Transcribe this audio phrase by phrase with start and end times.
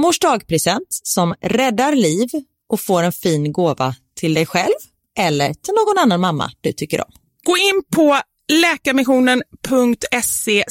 [0.00, 2.28] mors dagpresent som räddar liv
[2.68, 4.74] och får en fin gåva till dig själv
[5.18, 7.12] eller till någon annan mamma du tycker om.
[7.44, 8.20] Gå in på
[8.52, 10.64] läkarmissionen.se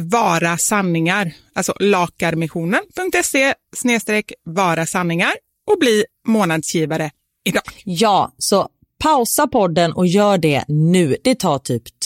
[0.00, 3.54] vara sanningar, alltså lakarmissionen.se
[4.44, 5.32] vara sanningar
[5.66, 7.10] och bli månadsgivare
[7.44, 7.62] idag.
[7.84, 11.16] Ja, så Pausa podden och gör det nu.
[11.24, 11.99] Det tar typ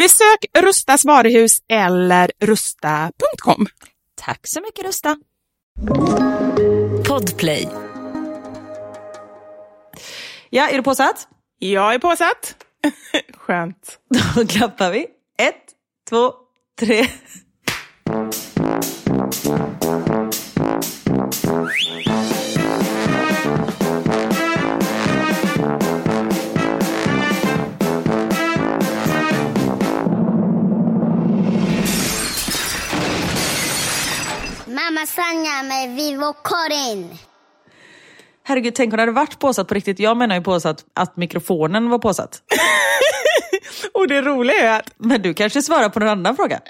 [0.00, 3.66] Besök Rustas varuhus eller rusta.com.
[4.14, 5.16] Tack så mycket Rusta.
[7.08, 7.68] Podplay.
[10.50, 11.28] Ja, är du påsatt?
[11.58, 12.56] Jag är påsatt.
[13.36, 13.98] Skönt.
[14.36, 15.06] Då klappar vi.
[15.38, 15.64] Ett,
[16.10, 16.32] två,
[16.80, 17.06] tre.
[35.00, 37.18] Mamma Sanja med Vivo Karin.
[38.42, 39.98] Herregud, tänk om det hade varit påsatt på riktigt.
[39.98, 42.42] Jag menar ju påsatt att mikrofonen var påsatt.
[43.94, 46.60] Och det roliga är att, Men du kanske svarar på någon annan fråga?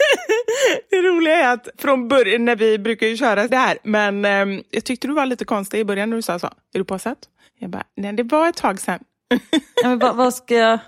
[0.90, 4.62] det roliga är att från början, när vi brukar ju köra det här, men ehm,
[4.70, 6.46] jag tyckte du var lite konstig i början när du sa så.
[6.46, 7.18] Är du påsatt?
[7.58, 9.00] Jag bara, nej det var ett tag sedan.
[9.82, 10.78] Ja, men vad, vad ska jag...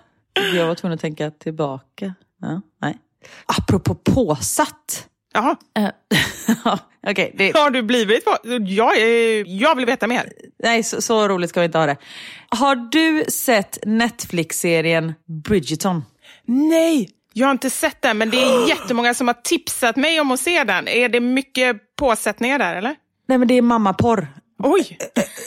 [0.55, 2.15] Jag var tvungen att tänka tillbaka.
[2.41, 2.99] Ja, nej.
[3.47, 5.09] Apropå påsatt.
[5.37, 5.91] Jaha, Eh,
[6.65, 8.25] ja, Okej, det, har du blivit?
[8.67, 8.99] Jag,
[9.47, 10.33] jag vill veta mer.
[10.63, 11.97] nej så, så roligt ska vi inte ha det.
[12.49, 16.05] Har du sett Netflix-serien Bridgerton?
[16.45, 20.31] Nej, jag har inte sett den, men det är jättemånga som har tipsat mig om
[20.31, 20.89] att se den.
[20.89, 22.97] Är det mycket påsättningar där eller?
[23.29, 24.29] Nej men det är mammaporr.
[24.59, 24.99] Oj,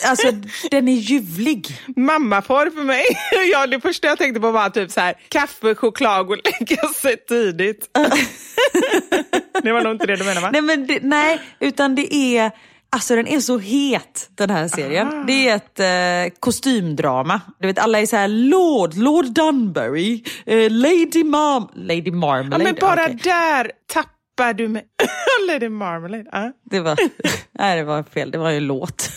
[0.06, 0.32] Alltså
[0.72, 1.68] den är ljuvlig.
[1.96, 3.04] mammaporr för mig.
[3.52, 7.18] Ja, det första jag tänkte på var typ så här, kaffe, choklad och lägga sig
[7.18, 7.90] tidigt.
[9.64, 10.50] det var nog inte det du menade va?
[10.52, 12.52] Nej, men det, nej, utan det är...
[12.92, 15.24] Alltså den är så het den här serien.
[15.28, 15.80] Det är ett
[16.30, 17.42] eh, kostymdrama.
[17.60, 21.68] Du vet alla är så här Lord, Lord Dunbury, eh, Lady Marm...
[21.76, 22.64] Lady Ja, Marmalade.
[22.64, 23.20] men bara okej.
[23.24, 24.12] där tappar
[24.54, 24.86] du mig.
[25.48, 26.26] Lady Marmalade.
[26.32, 26.52] Ja.
[26.64, 26.98] Det var,
[27.52, 29.10] nej, det var fel, det var ju en låt.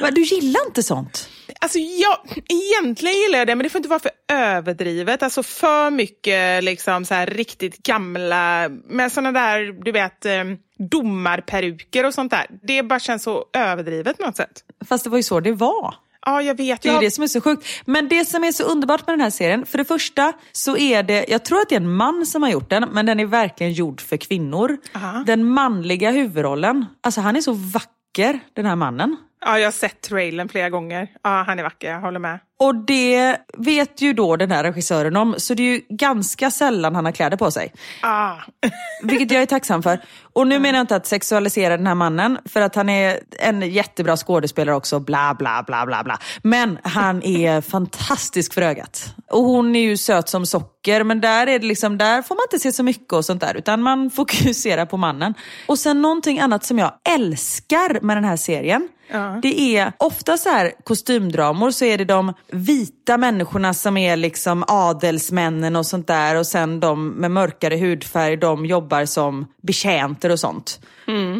[0.00, 1.28] Men du gillar inte sånt?
[1.60, 5.22] Alltså jag, egentligen gillar jag det, men det får inte vara för överdrivet.
[5.22, 10.44] Alltså för mycket liksom så här riktigt gamla, med såna där, du vet, eh,
[10.78, 12.46] domarperuker och sånt där.
[12.62, 14.64] Det bara känns så överdrivet på något sätt.
[14.88, 15.94] Fast det var ju så det var.
[16.28, 16.82] Ja, jag vet.
[16.82, 17.66] Det är Jag, det som är så sjukt.
[17.84, 21.02] Men det som är så underbart med den här serien, för det första så är
[21.02, 23.26] det, jag tror att det är en man som har gjort den, men den är
[23.26, 24.76] verkligen gjord för kvinnor.
[24.94, 25.24] Aha.
[25.26, 29.16] Den manliga huvudrollen, alltså han är så vacker den här mannen.
[29.44, 31.08] ja, jag har sett trailern flera gånger.
[31.22, 32.38] Ja, han är vacker, jag håller med.
[32.60, 36.94] Och det vet ju då den här regissören om, så det är ju ganska sällan
[36.94, 37.72] han har kläder på sig.
[38.02, 38.34] Ah.
[39.02, 40.00] Vilket jag är tacksam för.
[40.32, 43.62] Och nu menar jag inte att sexualisera den här mannen, för att han är en
[43.62, 46.18] jättebra skådespelare också, bla bla bla bla bla.
[46.42, 49.14] Men han är fantastisk för ögat.
[49.30, 52.42] Och hon är ju söt som socker, men där, är det liksom, där får man
[52.52, 55.34] inte se så mycket och sånt där, utan man fokuserar på mannen.
[55.66, 58.88] Och sen någonting annat som jag älskar med den här serien.
[59.42, 64.64] Det är ofta så här kostymdramor så är det de vita människorna som är liksom
[64.68, 70.40] adelsmännen och sånt där och sen de med mörkare hudfärg, de jobbar som betjänter och
[70.40, 70.80] sånt.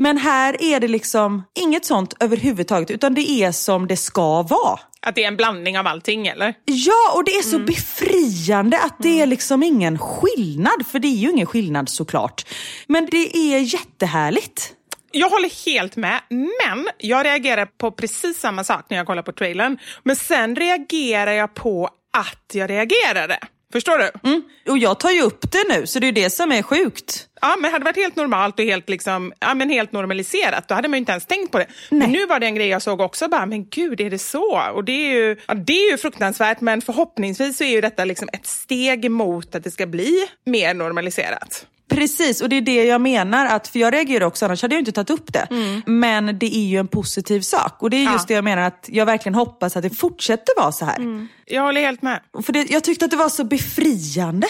[0.01, 4.79] Men här är det liksom inget sånt överhuvudtaget utan det är som det ska vara.
[5.03, 6.55] Att det är en blandning av allting eller?
[6.65, 10.87] Ja, och det är så befriande att det är liksom ingen skillnad.
[10.87, 12.47] För det är ju ingen skillnad såklart.
[12.87, 14.75] Men det är jättehärligt.
[15.13, 19.33] Jag håller helt med, men jag reagerar på precis samma sak när jag kollar på
[19.33, 19.79] trailern.
[20.03, 23.39] Men sen reagerar jag på att jag reagerade.
[23.73, 24.29] Förstår du?
[24.31, 24.43] Mm.
[24.69, 27.29] Och jag tar ju upp det nu, så det är det som är sjukt.
[27.41, 30.75] Ja, men hade det varit helt normalt och helt, liksom, ja, men helt normaliserat, då
[30.75, 31.67] hade man ju inte ens tänkt på det.
[31.91, 34.63] Men nu var det en grej jag såg också, bara, men gud, är det så?
[34.75, 38.05] Och det är ju, ja, det är ju fruktansvärt, men förhoppningsvis så är ju detta
[38.05, 41.67] liksom ett steg mot att det ska bli mer normaliserat.
[41.89, 43.47] Precis, och det är det jag menar.
[43.47, 45.47] Att, för jag reagerar också, annars hade jag inte tagit upp det.
[45.51, 45.83] Mm.
[45.87, 47.83] Men det är ju en positiv sak.
[47.83, 50.73] Och det är just det jag menar, att jag verkligen hoppas att det fortsätter vara
[50.73, 50.97] så här.
[50.97, 51.29] Mm.
[51.45, 52.21] Jag håller helt med.
[52.43, 54.47] För det, jag tyckte att det var så befriande.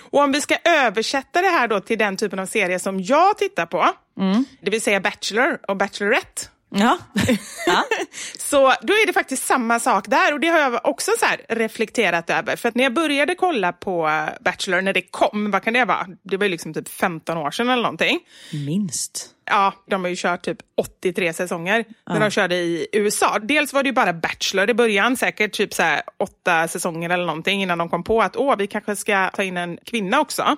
[0.00, 3.38] Och om vi ska översätta det här då till den typen av serie som jag
[3.38, 3.88] tittar på,
[4.60, 6.42] det vill säga Bachelor och Bachelorette,
[6.74, 6.98] Ja.
[7.66, 7.84] ja.
[8.38, 12.30] Så då är det faktiskt samma sak där och det har jag också så reflekterat
[12.30, 12.56] över.
[12.56, 14.10] För att när jag började kolla på
[14.40, 16.06] Bachelor när det kom, vad kan det vara?
[16.22, 18.20] Det var ju liksom typ 15 år sedan eller någonting.
[18.66, 19.28] Minst.
[19.44, 23.38] Ja, de har ju kört typ 83 säsonger när de körde i USA.
[23.38, 25.82] Dels var det ju bara Bachelor i början, säkert typ så
[26.18, 29.56] åtta säsonger eller någonting innan de kom på att åh, vi kanske ska ta in
[29.56, 30.56] en kvinna också.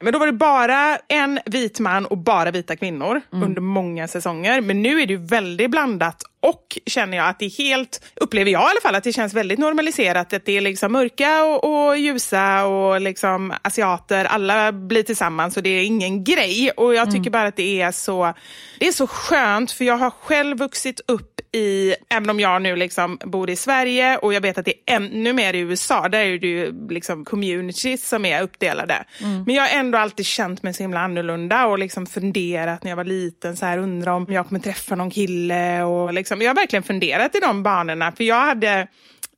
[0.00, 4.60] Men då var det bara en vit man och bara vita kvinnor under många säsonger.
[4.60, 8.50] Men nu är det ju väldigt blandat och känner jag att det är helt, upplever
[8.50, 10.32] jag i alla fall, att det känns väldigt normaliserat.
[10.32, 15.62] Att det är liksom mörka och, och ljusa och liksom asiater, alla blir tillsammans och
[15.62, 16.70] det är ingen grej.
[16.70, 18.34] Och jag tycker bara att det är så,
[18.78, 22.76] det är så skönt för jag har själv vuxit upp i, även om jag nu
[22.76, 26.18] liksom bor i Sverige och jag vet att det är ännu mer i USA, där
[26.18, 29.04] är det ju liksom communities som är uppdelade.
[29.46, 32.96] Men jag har ändå alltid känt mig så himla annorlunda och liksom funderat när jag
[32.96, 36.54] var liten, så här, undrar om jag kommer träffa någon kille och liksom, jag har
[36.54, 38.88] verkligen funderat i de banorna, för jag hade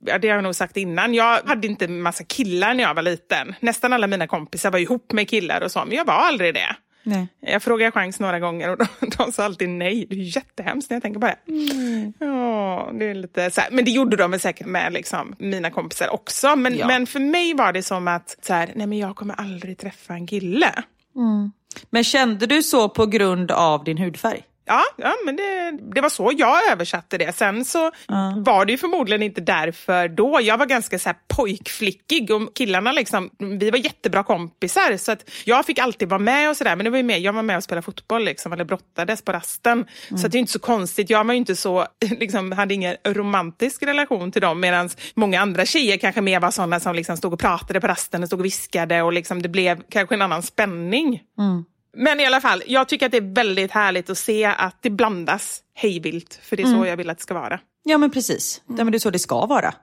[0.06, 1.14] Ja, det har jag nog sagt innan.
[1.14, 3.54] Jag hade inte massa killar när jag var liten.
[3.60, 6.76] Nästan alla mina kompisar var ihop med killar och så, men jag var aldrig det.
[7.04, 7.28] Nej.
[7.40, 10.06] Jag frågade chans några gånger och de, de sa alltid nej.
[10.10, 11.36] Det är jättehemskt när jag tänker på det.
[12.24, 13.70] Ja, det är lite så här.
[13.70, 16.56] Men det gjorde de väl säkert med liksom, mina kompisar också.
[16.56, 16.86] Men, Ja.
[16.86, 20.14] men för mig var det som att så här, nej men jag kommer aldrig träffa
[20.14, 20.72] en kille.
[21.90, 24.42] Men kände du så på grund av din hudfärg?
[24.66, 27.36] Ja, ja men det, det var så jag översatte det.
[27.36, 27.90] Sen så
[28.36, 30.38] var det ju förmodligen inte därför då.
[30.42, 34.96] Jag var ganska så här pojkflickig och killarna liksom, vi var jättebra kompisar.
[34.96, 36.76] Så att jag fick alltid vara med och sådär.
[36.76, 39.32] Men det var ju mer, jag var med och spelade fotboll liksom, eller brottades på
[39.32, 39.86] rasten.
[40.20, 41.10] Så att det är inte så konstigt.
[41.10, 41.86] Jag var inte så,
[42.20, 44.60] liksom, hade ingen romantisk relation till dem.
[44.60, 48.22] Medan många andra tjejer kanske mer var sådana som liksom stod och pratade på rasten
[48.22, 49.02] och stod och viskade.
[49.02, 51.20] Och liksom, det blev kanske en annan spänning.
[51.96, 54.90] Men i alla fall, jag tycker att det är väldigt härligt att se att det
[54.90, 56.40] blandas hejvilt.
[56.42, 57.60] För det är så jag vill att det ska vara.
[57.84, 59.74] Ja men precis, ja, men det är så det ska vara.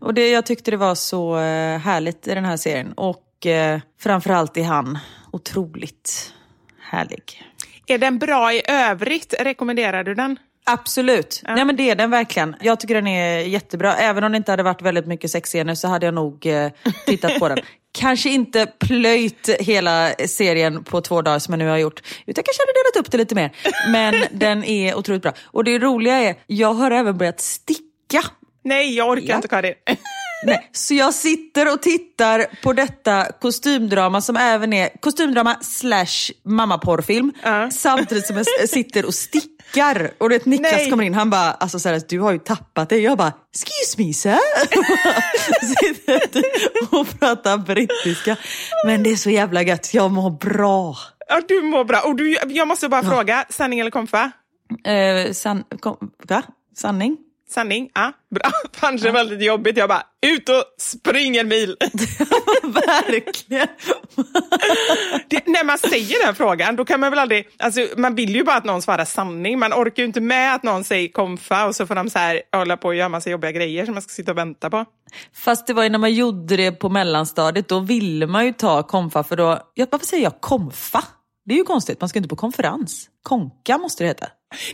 [0.00, 2.92] Och det, jag tyckte det var så eh, härligt i den här serien.
[2.92, 4.98] Och eh, framförallt är han
[5.30, 6.32] otroligt
[6.80, 7.42] härlig.
[7.86, 9.34] Är den bra i övrigt?
[9.40, 10.38] Rekommenderar du den?
[10.64, 12.56] Absolut, Nej, men det är den verkligen.
[12.60, 13.96] Jag tycker den är jättebra.
[13.96, 16.72] Även om det inte hade varit väldigt mycket sexscener så hade jag nog eh,
[17.06, 17.58] tittat på den.
[17.92, 22.00] Kanske inte plöjt hela serien på två dagar som jag nu har gjort.
[22.26, 23.50] Utan kanske hade delat upp det lite mer.
[23.92, 25.32] Men den är otroligt bra.
[25.44, 28.22] Och det roliga är, jag har även börjat sticka.
[28.64, 29.36] Nej, jag orkar Ja.
[29.36, 29.74] inte Karin.
[30.44, 37.32] Nej, så jag sitter och tittar på detta kostymdrama som även är kostymdrama slash mammaporrfilm.
[37.70, 40.10] Samtidigt som jag sitter och stickar.
[40.18, 40.90] Och det Niklas Nej.
[40.90, 42.98] kommer in, han bara, alltså så här, du har ju tappat det.
[42.98, 44.38] Jag bara, excuse me sir.
[45.82, 46.42] sitter
[46.90, 48.36] och pratar brittiska.
[48.86, 50.96] Men det är så jävla gött, jag mår bra.
[51.28, 52.00] Ja, du mår bra.
[52.00, 54.32] Och du, jag måste bara fråga, sanning eller komfa?
[54.84, 55.96] Eh, san, kom,
[56.28, 56.42] va?
[56.76, 57.16] Sanning?
[57.52, 57.90] Sanning?
[57.94, 58.50] Ja, bra.
[58.80, 59.76] Annars är det väldigt jobbigt.
[59.76, 61.76] Jag bara, ut och spring en mil.
[62.62, 63.68] Verkligen.
[65.28, 67.48] Det, när man säger den frågan, då kan man väl aldrig...
[67.58, 69.58] Alltså, man vill ju bara att någon svarar sanning.
[69.58, 72.42] Man orkar ju inte med att någon säger komfa och så får de så här,
[72.52, 74.84] hålla på och göra massa jobbiga grejer som man ska sitta och vänta på.
[75.34, 78.82] Fast det var ju när man gjorde det på mellanstadiet, då ville man ju ta
[78.82, 79.58] komfa för då...
[79.74, 81.04] Ja, varför säger jag komfa?
[81.44, 83.08] Det är ju konstigt, man ska inte på konferens.
[83.22, 84.26] Konka måste det heta.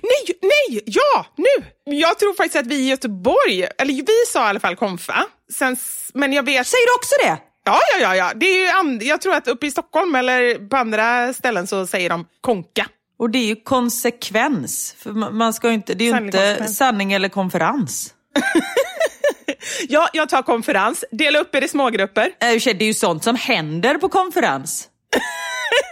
[0.03, 1.65] Nej, nej, ja, nu!
[1.97, 5.25] Jag tror faktiskt att vi i Göteborg, eller vi sa i alla fall komfa.
[5.55, 5.77] Sen,
[6.15, 6.67] men jag vet...
[6.67, 7.45] Säger du också det?
[7.65, 8.33] Ja, ja, ja, ja.
[8.35, 12.09] Det är and, jag tror att uppe i Stockholm eller på andra ställen så säger
[12.11, 12.87] de konka.
[13.19, 14.95] Och det är ju konsekvens.
[14.99, 16.77] För ma- man ska inte, det är ju Sanning, inte konsekvens.
[16.77, 18.15] sanning eller konferens.
[19.89, 21.05] Ja, jag tar konferens.
[21.11, 22.23] Dela upp er i smågrupper.
[22.41, 24.89] Äh, Det är ju sånt som händer på konferens.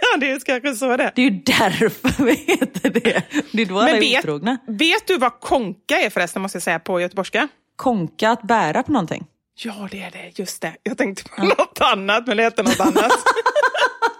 [0.01, 3.23] Ja, det är kanske så det Det är ju därför vi heter det.
[3.51, 4.57] Det är då alla Men är vet, otrogna.
[4.67, 7.47] vet du vad konka är förresten, måste jag säga, på göteborgska?
[7.75, 9.25] Konka, att bära på någonting.
[9.59, 10.39] Ja, det är det.
[10.39, 10.75] Just det.
[10.83, 13.11] Jag tänkte på något annat, men det heter något annat.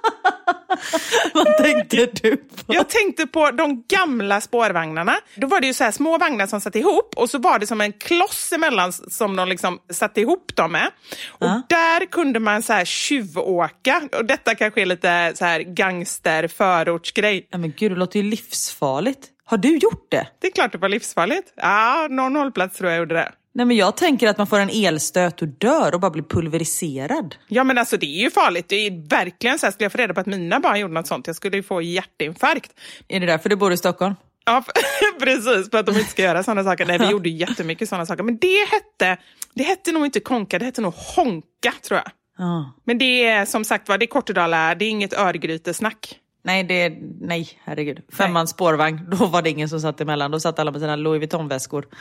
[1.33, 2.73] Vad tänkte du på?
[2.73, 5.15] Jag tänkte på de gamla spårvagnarna.
[5.35, 7.67] Då var det ju så här små vagnar som satt ihop och så var det
[7.67, 10.91] som en kloss emellan som de liksom satte ihop dem med.
[11.29, 14.01] Och där kunde man så här tjuvåka.
[14.17, 17.47] Och detta kanske är lite så här gangster förortsgrej.
[17.51, 19.27] Ja, men gud, det låter ju livsfarligt.
[19.45, 20.27] Har du gjort det?
[20.39, 21.53] Det är klart det var livsfarligt.
[21.55, 23.31] Ja, någon hållplats tror jag gjorde det.
[23.57, 27.35] Nej, men jag tänker att man får en elstöt och dör och bara blir pulveriserad.
[27.47, 28.69] Ja men alltså det är ju farligt.
[28.69, 31.07] Det är verkligen så här, skulle jag få reda på att mina barn gjorde något
[31.07, 32.71] sånt, jag skulle ju få hjärtinfarkt.
[33.07, 34.15] Är det därför du bor i Stockholm?
[34.45, 34.63] Ja,
[35.19, 36.85] precis, för att de inte ska göra sådana saker.
[36.85, 38.23] Nej, vi gjorde jättemycket sådana saker.
[38.23, 39.21] Men det hette,
[39.53, 42.11] det hette nog inte konka, det hette nog honka tror jag.
[42.37, 42.73] Ja.
[42.85, 46.19] Men det är som sagt var, det är Kortedala, det är inget örgrytesnack.
[46.43, 46.89] Nej, det,
[47.21, 47.99] nej, herregud.
[48.17, 50.31] Femmans spårvagn, då var det ingen som satt emellan.
[50.31, 51.85] Då satt alla med sina Louis Vuitton-väskor.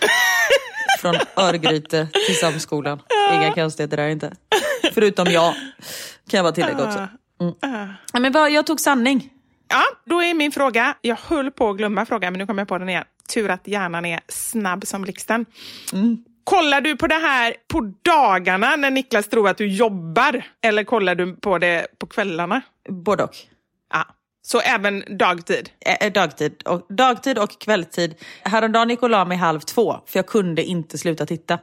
[0.99, 3.03] Från Örgryte till Samskolan.
[3.33, 4.33] Inga konstigheter där inte.
[4.93, 5.55] Förutom jag,
[6.31, 7.09] kan jag bara tillägga också.
[7.41, 7.55] Mm.
[8.13, 9.31] Nej, Men vad, jag tog sanning.
[9.69, 12.69] Ja, då är min fråga, jag höll på att glömma frågan men nu kommer jag
[12.69, 13.05] på den igen.
[13.35, 15.47] Tur att hjärnan är snabb som blixten.
[16.45, 20.45] Kollar du på det här på dagarna när Niklas tror att du jobbar?
[20.63, 22.63] Eller kollar du på det på kvällarna?
[22.89, 23.37] Både och.
[24.47, 25.71] Så även dagtid?
[25.81, 28.15] Eh, dagtid, och, dagtid och kvällstid.
[28.43, 31.59] Häromdagen gick och la mig halv två, för jag kunde inte sluta titta.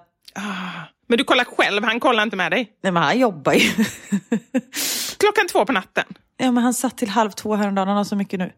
[1.08, 2.70] Men du kollar själv, han kollar inte med dig?
[2.84, 3.70] Nej, men han jobbar ju.
[5.20, 6.04] Klockan två på natten.
[6.38, 8.52] ja, men han satt till halv två häromdagen, han har så mycket nu.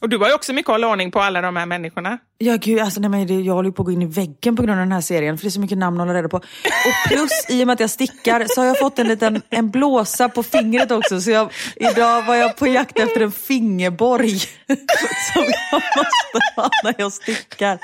[0.00, 2.18] Och du har ju också mycket att hålla ordning på alla de här människorna.
[2.38, 4.62] Ja gud, alltså, nej, men jag håller ju på att gå in i väggen på
[4.62, 5.38] grund av den här serien.
[5.38, 6.36] För det är så mycket namn att hålla reda på.
[6.36, 9.70] Och plus, i och med att jag stickar, så har jag fått en liten en
[9.70, 11.20] blåsa på fingret också.
[11.20, 14.38] Så jag, idag var jag på jakt efter en fingerborg.
[15.32, 17.78] Som jag måste ha när jag stickar.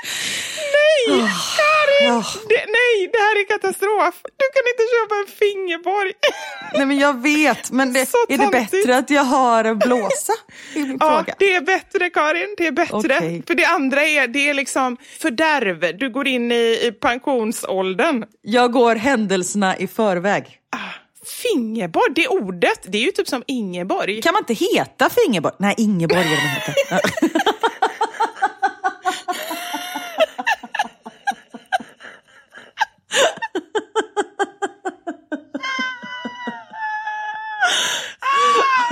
[0.75, 1.82] Nej, Karin!
[2.03, 2.23] Ja.
[2.49, 4.15] Det, nej, det här är katastrof.
[4.23, 6.11] Du kan inte köpa en fingerborg.
[6.73, 10.33] Nej men jag vet, men det, är det bättre att jag har en blåsa?
[10.75, 11.35] Är Ja, fråga.
[11.39, 12.97] det är bättre Karin, det är bättre.
[13.17, 13.43] Okej.
[13.47, 15.97] För det andra är, det är liksom fördärv.
[15.97, 18.25] Du går in i, i pensionsåldern.
[18.41, 20.59] Jag går händelserna i förväg.
[21.43, 24.21] Fingerborg, det ordet, det är ju typ som Ingeborg.
[24.21, 25.53] Kan man inte heta fingerborg?
[25.59, 27.41] Nej, Ingeborg är det man heter.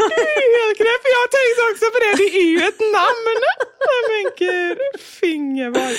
[0.09, 1.03] Det är helt knäpp.
[1.13, 3.25] Jag har tänkt också på det, det är ju ett namn.
[4.09, 4.77] Men gud,
[5.21, 5.95] Fingerborg.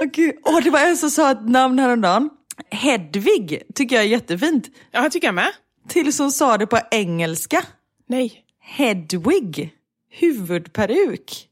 [0.00, 0.34] Åh, gud.
[0.44, 2.30] Åh, det var en som sa ett namn häromdagen.
[2.70, 4.66] Hedvig tycker jag är jättefint.
[4.92, 5.52] Ja, jag tycker jag med.
[5.88, 7.62] Tills hon sa det på engelska.
[8.08, 8.42] Nej.
[8.62, 9.70] Hedwig.
[10.10, 11.48] Huvudperuk.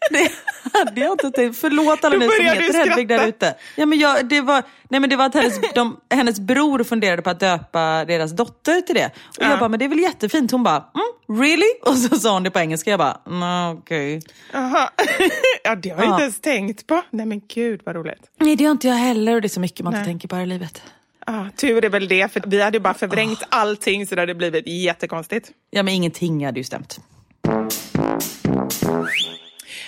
[0.10, 0.32] det
[0.72, 1.58] hade jag inte tänkt.
[1.58, 3.54] Förlåt alla ni som heter Hedvig där ute.
[3.76, 7.22] Ja, men jag, det, var, nej, men det var att hennes, de, hennes bror funderade
[7.22, 9.10] på att döpa deras dotter till det.
[9.38, 10.50] Och jag bara, men det är väl jättefint.
[10.52, 10.84] Hon bara,
[11.28, 11.68] mm, really?
[11.82, 12.90] Och så sa hon det på engelska.
[12.90, 14.20] Jag bara, mm, okej.
[14.54, 14.90] Aha.
[15.64, 16.10] ja, det har jag Ja.
[16.12, 17.02] inte ens tänkt på.
[17.10, 18.30] Nej men gud vad roligt.
[18.40, 19.34] Nej, det gör inte jag heller.
[19.34, 20.06] Och det är så mycket man inte Nej.
[20.06, 20.82] tänker på här i livet.
[21.26, 24.66] Ja, tur är väl det, för vi hade bara förvrängt allting så det hade blivit
[24.66, 25.50] jättekonstigt.
[25.70, 27.00] Ja, men ingenting hade ju stämt.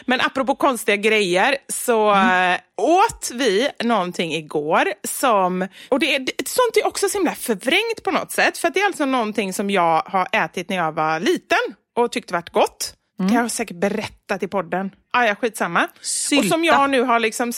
[0.07, 2.53] Men apropå konstiga grejer så Mm.
[2.55, 5.69] äh, åt vi någonting igår som...
[5.89, 8.59] Och det är, det, sånt är också så himla förvrängt på något sätt.
[8.59, 11.59] För det är alltså någonting som jag har ätit när jag var liten
[11.97, 12.95] och tyckte varit gott.
[13.19, 13.31] Mm.
[13.31, 14.91] Det har jag säkert berättat i podden.
[15.13, 15.89] Ah, ja, skitsamma.
[16.01, 16.43] Sylta.
[16.45, 17.53] Och som jag nu har liksom...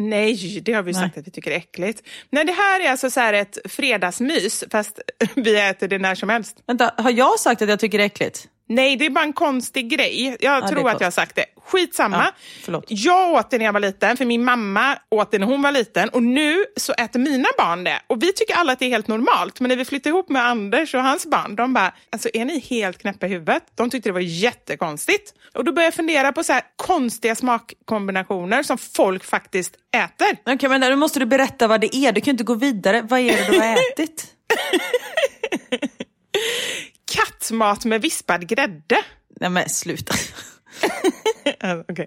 [0.00, 2.02] Nej, det har vi sagt att vi tycker är äckligt.
[2.30, 5.00] Nej, det här är alltså så här ett fredagsmys, fast
[5.34, 6.56] vi äter det när som helst.
[6.66, 8.48] Vänta, har jag sagt att jag tycker det är äckligt?
[8.68, 10.36] Nej, det är bara en konstig grej.
[10.40, 11.44] Jag är tror att jag har sagt det.
[11.66, 12.32] Skitsamma.
[12.66, 12.82] Ja.
[12.88, 15.72] Jag åt det när jag var liten, för min mamma åt det när hon var
[15.72, 16.08] liten.
[16.08, 18.00] Och nu så äter mina barn det.
[18.06, 19.60] Och vi tycker alla att det är helt normalt.
[19.60, 22.58] Men när vi flyttade ihop med Anders och hans barn, de bara, alltså är ni
[22.58, 23.62] helt knäppa i huvudet?
[23.74, 25.34] De tyckte det var jättekonstigt.
[25.54, 30.54] Och då började jag fundera på så här konstiga smakkombinationer som folk faktiskt äter.
[30.54, 32.12] Okej, men nu måste du berätta vad det är.
[32.12, 33.02] Du kan ju inte gå vidare.
[33.02, 34.26] Vad är det du har ätit?
[37.14, 39.04] Kattmat med vispad grädde.
[39.40, 40.14] Nej men sluta.
[41.64, 42.06] Uh, okay.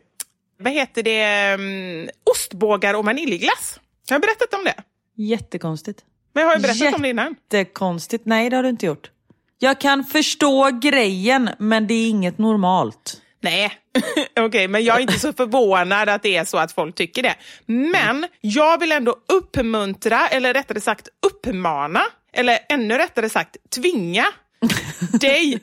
[0.60, 1.54] Vad heter det?
[1.54, 3.80] Um, ostbågar och vaniljglass.
[4.10, 4.76] Har jag berättat om det?
[5.16, 6.00] Jättekonstigt.
[6.34, 7.36] Men jag har ju berättat om det innan.
[7.52, 8.26] Jättekonstigt.
[8.26, 9.12] Nej, det har du inte gjort.
[9.60, 13.22] Jag kan förstå grejen, men det är inget normalt.
[13.42, 13.72] Nej,
[14.40, 17.36] okej, men jag är inte så förvånad att det är så att folk tycker det.
[17.66, 22.02] Men jag vill ändå uppmuntra, eller rättare sagt uppmana,
[22.34, 24.26] eller ännu rättare sagt tvinga
[25.20, 25.60] dig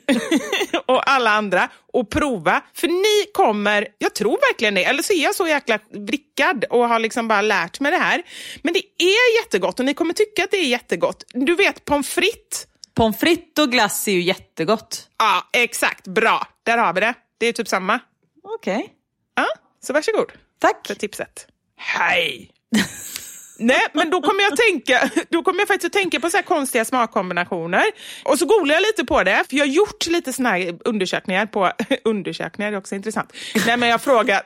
[0.85, 2.61] och alla andra att prova.
[2.73, 6.87] För ni kommer, jag tror verkligen det, eller så är jag så jäkla vrickad och
[6.87, 8.23] har liksom bara lärt mig det här.
[8.61, 11.23] Men det är jättegott och ni kommer tycka att det är jättegott.
[11.33, 12.67] Du vet pommes frites.
[12.93, 15.07] Pommes frites och glass är ju jättegott.
[15.17, 16.07] Ja, exakt.
[16.07, 16.47] Bra.
[16.63, 17.13] Där har vi det.
[17.37, 17.99] Det är typ samma.
[18.43, 18.89] Okej.
[19.35, 19.47] Ja,
[19.83, 20.87] så varsågod Tack.
[20.87, 21.47] för tipset.
[21.77, 22.51] Hej!
[23.57, 26.43] Nej, men då kommer jag tänka, då kommer jag faktiskt att tänka på så här
[26.43, 27.85] konstiga smakkombinationer.
[28.23, 31.45] Och så googlar jag lite på det, för jag har gjort lite såna här undersökningar
[31.45, 31.71] på,
[32.03, 33.33] undersökningar är också intressant.
[33.65, 34.41] Nej, men jag frågar,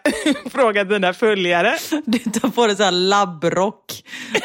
[0.50, 1.78] frågar dina följare.
[2.06, 4.04] Du tar på dig så här labbrock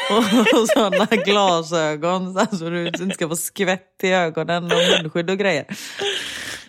[0.09, 5.29] och, och sådana glasögon så att du inte ska få skvätt i ögonen och munskydd
[5.29, 5.65] och grejer.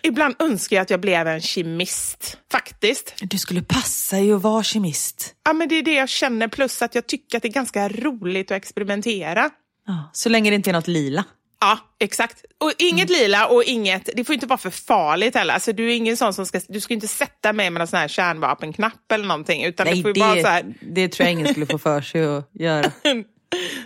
[0.07, 3.13] Ibland önskar jag att jag blev en kemist, faktiskt.
[3.21, 5.35] Du skulle passa ju att vara kemist.
[5.45, 7.89] Ja, men det är det jag känner, plus att jag tycker att det är ganska
[7.89, 9.49] roligt att experimentera.
[9.87, 11.23] Ja, så länge det inte är något lila.
[11.59, 12.45] Ja, exakt.
[12.57, 15.53] Och inget lila och inget, det får inte vara för farligt heller.
[15.53, 17.99] Alltså, du är ingen sån som ska, du ska inte sätta mig med någon sån
[17.99, 19.65] här kärnvapenknapp eller någonting.
[19.65, 22.01] Utan Nej, det får det, vara så här det tror jag ingen skulle få för
[22.01, 22.91] sig att göra.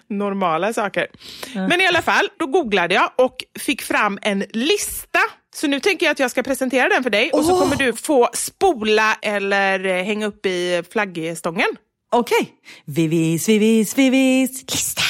[0.07, 1.07] normala saker.
[1.53, 5.19] Men i alla fall, då googlade jag och fick fram en lista.
[5.55, 7.93] Så nu tänker jag att jag ska presentera den för dig och så kommer du
[7.93, 11.67] få spola eller eh, hänga upp i flaggstången.
[12.11, 12.51] Okej.
[12.85, 14.71] Vivis, vivis, vivis.
[14.71, 15.01] Lista.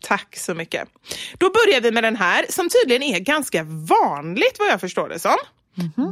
[0.00, 0.88] Tack så mycket.
[1.38, 5.18] Då börjar vi med den här som tydligen är ganska vanligt vad jag förstår det
[5.18, 5.36] som.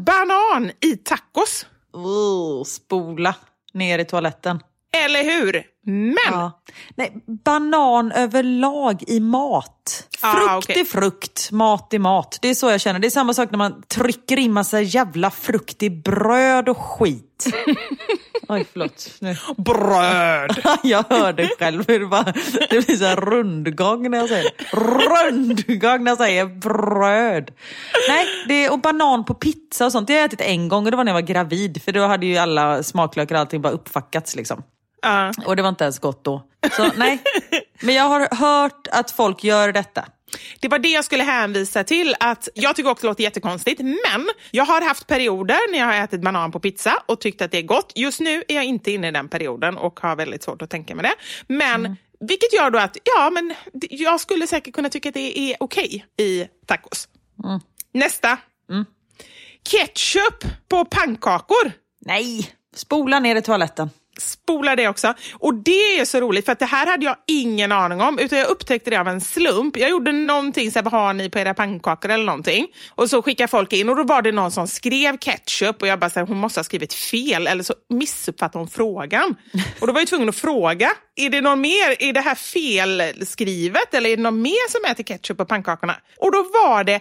[0.06, 1.66] Banan i tacos.
[1.92, 3.34] Oh, spola
[3.72, 4.60] ner i toaletten.
[5.04, 5.62] Eller hur?
[5.86, 6.60] Men Ja.
[6.94, 7.12] Nej,
[7.44, 10.08] banan överlag i mat.
[10.20, 10.80] Ah, Frukt okej.
[10.80, 12.38] är frukt, mat är mat.
[12.42, 12.98] Det är så jag känner.
[12.98, 17.46] Det är samma sak när man trycker in massa jävla frukt i bröd och skit.
[18.48, 19.10] Oj, förlåt.
[19.20, 19.36] Nu.
[19.56, 20.62] bröd.
[20.82, 21.84] Jag hör det själv.
[21.88, 22.32] hur Det, bara,
[22.70, 24.50] det blir så här rundgång när jag säger.
[25.08, 27.50] Rundgång när jag säger bröd.
[28.08, 30.06] Nej, det är, och banan på pizza och sånt.
[30.06, 31.82] Det har jag ätit en gång och det var när jag var gravid.
[31.82, 34.62] För då hade ju alla smaklökar och allting bara uppfackats liksom.
[35.02, 35.32] Ja.
[35.46, 36.42] Och det var inte ens gott då.
[36.72, 37.22] Så nej.
[37.80, 40.04] Men jag har hört att folk gör detta.
[40.60, 42.14] Det var det jag skulle hänvisa till.
[42.20, 45.94] att Jag tycker också det låter jättekonstigt, men jag har haft perioder när jag har
[45.94, 47.92] ätit banan på pizza och tyckt att det är gott.
[47.94, 50.94] Just nu är jag inte inne i den perioden och har väldigt svårt att tänka
[50.94, 51.14] mig det.
[51.54, 53.54] Men vilket gör då att ja, men
[53.90, 57.08] jag skulle säkert kunna tycka att det är okej i tacos.
[57.92, 58.38] Nästa.
[59.68, 61.72] Ketchup på pannkakor.
[62.00, 63.90] Nej, spola ner i toaletten.
[64.18, 65.14] Spola det också.
[65.34, 68.38] Och det är så roligt för att det här hade jag ingen aning om utan
[68.38, 69.76] jag upptäckte det av en slump.
[69.76, 72.66] Jag gjorde någonting så här, vad har ni på era pannkakor eller någonting?
[72.90, 75.98] Och så skickade folk in och då var det någon som skrev ketchup och jag
[75.98, 79.36] bara så här, hon måste ha skrivit fel eller så missuppfattade hon frågan.
[79.80, 83.94] Och då var jag tvungen att fråga, är det någon mer, är det här felskrivet
[83.94, 85.96] eller är det någon mer som äter ketchup på pannkakorna?
[86.18, 87.00] Och då var det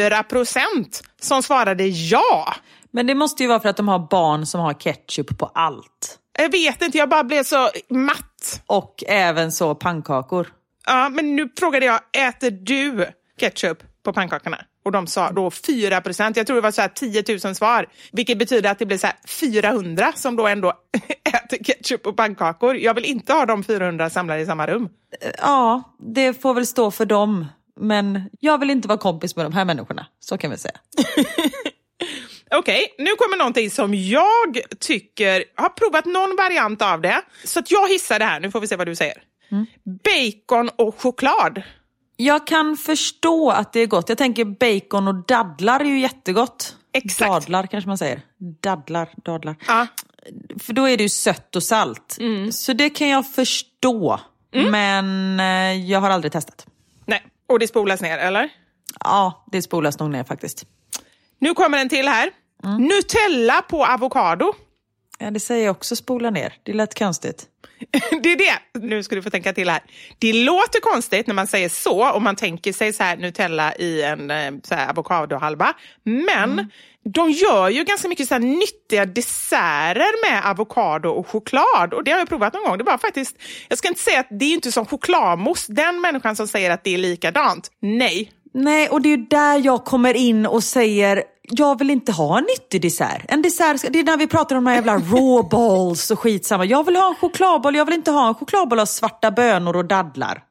[0.00, 2.54] 4% som svarade ja.
[2.90, 6.18] Men det måste ju vara för att de har barn som har ketchup på allt.
[6.38, 8.62] Jag vet inte, jag bara blev så matt.
[8.66, 10.46] Och även så pannkakor.
[10.86, 13.06] Ja, men nu frågade jag, äter du
[13.38, 14.58] ketchup på pannkakorna?
[14.84, 16.36] Och de sa då 4 procent.
[16.36, 17.86] Jag tror det var så här 10 000 svar.
[18.12, 20.72] Vilket betyder att det blir så här 400 som då ändå
[21.34, 22.76] äter ketchup på pannkakor.
[22.76, 24.88] Jag vill inte ha de 400 samlade i samma rum.
[25.38, 27.46] Ja, det får väl stå för dem.
[27.80, 30.06] Men jag vill inte vara kompis med de här människorna.
[30.20, 30.74] Så kan vi säga.
[32.54, 37.22] Okej, nu kommer någonting som jag tycker, har provat någon variant av det.
[37.44, 39.22] Så att jag hissar det här, nu får vi se vad du säger.
[39.84, 41.62] Bacon och choklad.
[42.16, 44.08] Jag kan förstå att det är gott.
[44.08, 46.76] Jag tänker bacon och dadlar är ju jättegott.
[46.92, 47.30] Exakt.
[47.30, 48.20] Dadlar kanske man säger.
[48.62, 49.56] Dadlar, dadlar.
[49.66, 49.86] Ja.
[50.60, 52.18] För då är det ju sött och salt.
[52.50, 54.20] Så det kan jag förstå.
[54.70, 56.66] Men eh, jag har aldrig testat.
[57.06, 58.48] Nej, och det spolas ner, eller?
[59.00, 60.66] Ja, det spolas nog ner faktiskt.
[61.38, 62.30] Nu kommer en till här.
[62.78, 64.54] Nutella på avokado.
[65.18, 66.54] Ja, det säger jag också spola ner.
[66.62, 67.46] Det lät konstigt.
[68.22, 68.80] Det är det.
[68.80, 69.82] Nu ska du få tänka till här.
[70.18, 74.02] Det låter konstigt när man säger så och man tänker sig så här Nutella i
[74.02, 75.74] en eh, så här avokadohalva.
[76.02, 76.70] Men
[77.04, 81.94] de gör ju ganska mycket så här nyttiga desserter med avokado och choklad.
[81.94, 82.78] Och det har jag provat någon gång.
[82.78, 83.36] Det var faktiskt,
[83.68, 85.72] jag ska inte säga att det är inte som chokladmousse.
[85.72, 88.32] Den människan som säger att det är likadant, nej.
[88.54, 92.44] Nej, och det är där jag kommer in och säger jag vill inte ha en
[92.44, 93.24] nyttig dessert.
[93.28, 96.64] En dessert, det är när vi pratar om de här jävla raw balls och skitsamma.
[96.64, 99.84] Jag vill ha en chokladboll, jag vill inte ha en chokladboll av svarta bönor och
[99.84, 100.42] dadlar.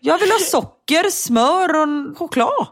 [0.00, 2.66] Jag vill ha socker, smör och choklad.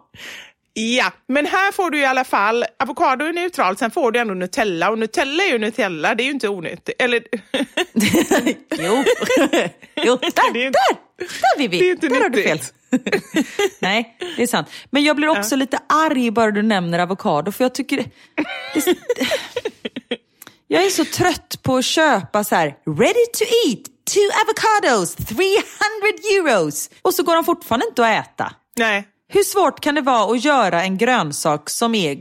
[0.73, 4.35] Ja, men här får du i alla fall, avokado är neutralt, sen får du ändå
[4.35, 7.03] Nutella och Nutella är ju Nutella, det är ju inte onyttigt.
[7.03, 7.21] Eller,
[8.79, 9.05] jo,
[9.97, 10.71] jo där, Det är
[11.19, 12.61] där Vivi, det är inte där har du fel.
[13.81, 14.69] Nej, det är sant.
[14.91, 17.97] Men jag blir också lite arg bara du nämner avokado, för jag tycker...
[18.75, 18.99] Det,
[20.69, 25.37] jag är så trött på att köpa så här, ready to eat, two avocados, 300
[26.37, 26.91] euros.
[27.03, 28.55] Och så går de fortfarande inte att äta.
[28.77, 32.15] Nej, Hur svårt kan det vara att göra en grönsak som är,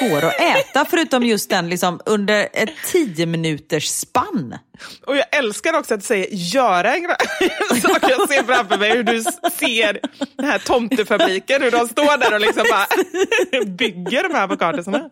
[0.00, 4.58] går att äta, förutom just den liksom, under ett 10 minuters spann?
[5.06, 7.16] och jag älskar också att du säger göra en grej.
[7.82, 7.98] sak.
[8.02, 9.22] Jag ser framför mig hur du
[9.58, 10.00] ser
[10.36, 12.86] den här tomtefabriken, hur de står där och liksom bara
[13.64, 15.10] bygger de här avokadosarna.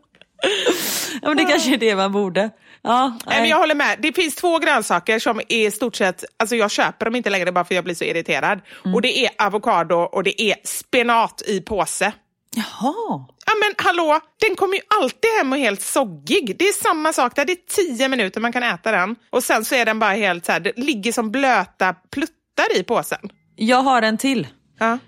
[1.22, 2.50] Ja, men det kanske är det man borde.
[2.82, 3.50] Ja, Nej, men nej.
[3.50, 3.98] jag håller med.
[4.00, 7.64] Det finns två grönsaker som är stort sett, alltså jag köper dem inte längre bara
[7.64, 8.60] för jag blir så irriterad.
[8.94, 12.12] Och det är avokado och det är spenat i påse.
[12.56, 13.24] Jaha.
[13.46, 16.56] Ja men hallå, den kommer ju alltid hem och helt soggig.
[16.58, 19.16] Det är samma sak där, det är tio minuter man kan äta den.
[19.30, 22.82] Och sen så är den bara helt så här, det ligger som blöta pluttar i
[22.82, 23.30] påsen.
[23.56, 24.46] Jag har en till.
[24.78, 24.98] Ja.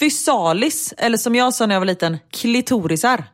[0.00, 3.24] Fysalis, eller som jag sa när jag var liten, klitorisar.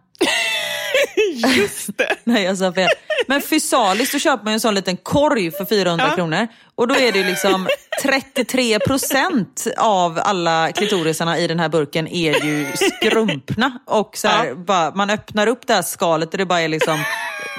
[1.34, 2.16] Just det.
[2.24, 2.88] Nej, jag sa fel.
[3.26, 6.14] Men fysalis, då köper man ju en sån liten korg för 400 Ja.
[6.14, 6.48] kronor.
[6.74, 7.68] Och då är det ju liksom
[8.02, 13.78] 33 procent av alla klitorisarna i den här burken är ju skrumpna.
[13.86, 14.54] Och så här, Ja.
[14.54, 16.98] bara, man öppnar upp det här skalet och det bara är liksom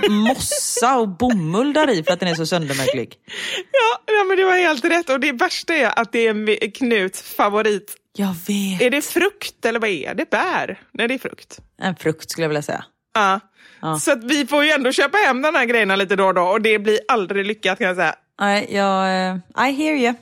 [0.10, 3.16] mossa och bomull där i för att den är så söndermöglig.
[3.72, 5.10] Ja, ja, men det var helt rätt.
[5.10, 7.96] Och det värsta är att det är Knuts favorit.
[8.18, 8.82] Jag vet.
[8.82, 10.30] Är det frukt eller vad är det?
[10.30, 10.80] Bär?
[10.94, 11.60] Nej, det är frukt.
[11.82, 12.86] En frukt skulle jag vilja säga.
[13.14, 13.40] Ja.
[13.86, 14.00] Ja.
[14.00, 16.42] Så att vi får ju ändå köpa hem de här grejerna lite då och då
[16.42, 18.16] och det blir aldrig lyckat kan jag säga.
[18.40, 19.28] Nej, jag...
[19.28, 20.14] eh, I hear you.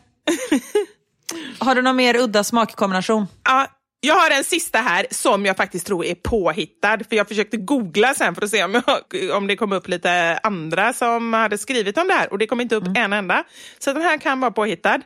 [1.60, 3.28] Har du någon mer udda smakkombination?
[3.44, 3.68] Ja,
[4.02, 6.98] jag har en sista här som jag faktiskt tror är påhittad.
[7.10, 10.40] För jag försökte googla sen för att se om, jag, om det kom upp lite
[10.44, 12.32] andra som hade skrivit om det här.
[12.32, 13.44] Och det kom inte upp en enda.
[13.80, 15.02] Så den här kan vara påhittad.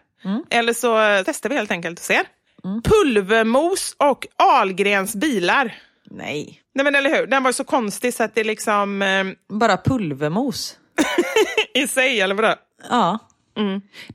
[0.50, 2.22] Eller så testar vi helt enkelt och ser.
[2.84, 5.76] Pulvermos och Ahlgrens bilar.
[6.12, 6.62] Nej.
[6.76, 9.26] Nej men eller hur, den var så konstig så att det liksom eh,
[9.58, 10.78] Bara pulvermos.
[11.74, 12.56] i sig, eller vadå?
[12.90, 13.20] Ja.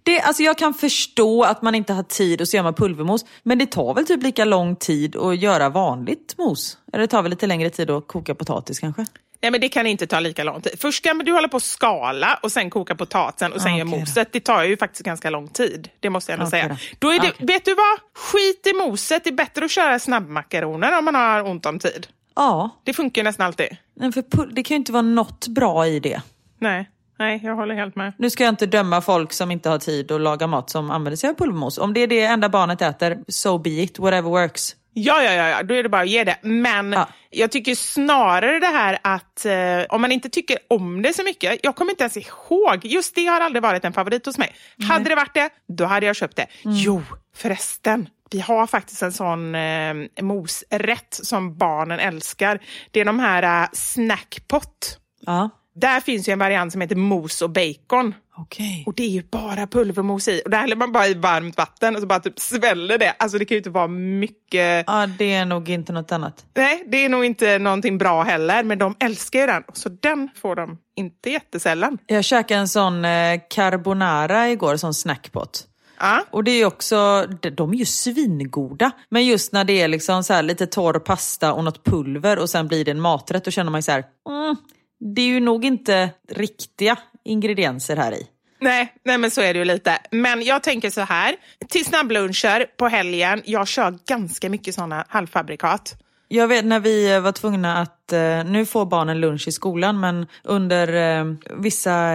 [0.02, 3.24] Det, alltså jag kan förstå att man inte har tid och så gör man pulvermos.
[3.42, 6.78] Men det tar väl typ lika lång tid att göra vanligt mos?
[6.92, 9.06] Eller det tar väl lite längre tid att koka potatis kanske?
[9.42, 10.72] Nej men det kan inte ta lika lång tid.
[10.80, 13.84] Först ska du hålla på att skala och sen koka potatisen och sen Ah, göra
[13.88, 14.28] moset.
[14.32, 15.88] Det tar ju faktiskt ganska lång tid.
[16.00, 16.68] Det måste jag ändå Okej säga.
[16.98, 17.06] då.
[17.08, 17.46] Då är det, Okej.
[17.46, 17.98] Vet du vad?
[18.24, 19.24] Skit i moset.
[19.24, 22.06] Det är bättre att köra snabbmakaroner om man har ont om tid.
[22.36, 23.76] Ja, Det funkar nästan alltid.
[23.94, 24.22] men för
[24.54, 26.22] det kan ju inte vara något bra i det.
[26.60, 28.12] Nej, nej jag håller helt med.
[28.18, 31.16] Nu ska jag inte döma folk som inte har tid att laga mat som använder
[31.16, 31.78] sig av pulvermos.
[31.78, 34.76] Om det är det enda barnet äter, so be it, whatever works.
[34.94, 36.36] Ja, ja, ja, ja, då är det bara att ge det.
[36.42, 37.08] Men Ja.
[37.30, 41.60] jag tycker snarare det här att eh, om man inte tycker om det så mycket,
[41.62, 44.54] jag kommer inte ens ihåg, just det har aldrig varit en favorit hos mig.
[44.88, 46.46] Hade det varit det, då hade jag köpt det.
[46.64, 47.02] Jo,
[47.36, 48.08] förresten.
[48.30, 52.60] Vi har faktiskt en sån eh, mosrätt som barnen älskar.
[52.90, 54.98] Det är de här eh, snackpot.
[55.26, 58.14] Ja, Där finns ju en variant som heter mos och bacon.
[58.36, 58.84] okej.
[58.86, 60.42] Och det är ju bara pulvermos i.
[60.44, 63.14] Och där häller man bara i varmt vatten och så bara typ sväller det.
[63.18, 64.84] Alltså det kan ju inte vara mycket...
[64.86, 66.44] Ja, det är nog inte något annat.
[66.54, 68.62] Nej, det är nog inte någonting bra heller.
[68.62, 69.62] Men de älskar ju den.
[69.72, 71.98] Så den får de inte jättesällan.
[72.06, 75.66] Jag käkade en sån eh, carbonara igår, sån snackpot.
[75.98, 76.24] Ja.
[76.30, 78.90] Och det är också, de- är ju svingoda.
[79.08, 82.50] Men just när det är liksom så här lite torr pasta och något pulver och
[82.50, 84.56] sen blir det en maträtt, då känner man ju så här, mm,
[85.02, 88.26] det är ju nog inte riktiga ingredienser här i.
[88.60, 89.98] Nej, nej, men så är det ju lite.
[90.10, 91.36] Men jag tänker så här.
[91.68, 93.42] Till snabbluncher på helgen.
[93.44, 95.94] Jag kör ganska mycket såna halvfabrikat.
[96.28, 100.00] Jag vet när vi eh, var tvungna att, eh, nu får barnen lunch i skolan,
[100.00, 102.10] men under eh, vissa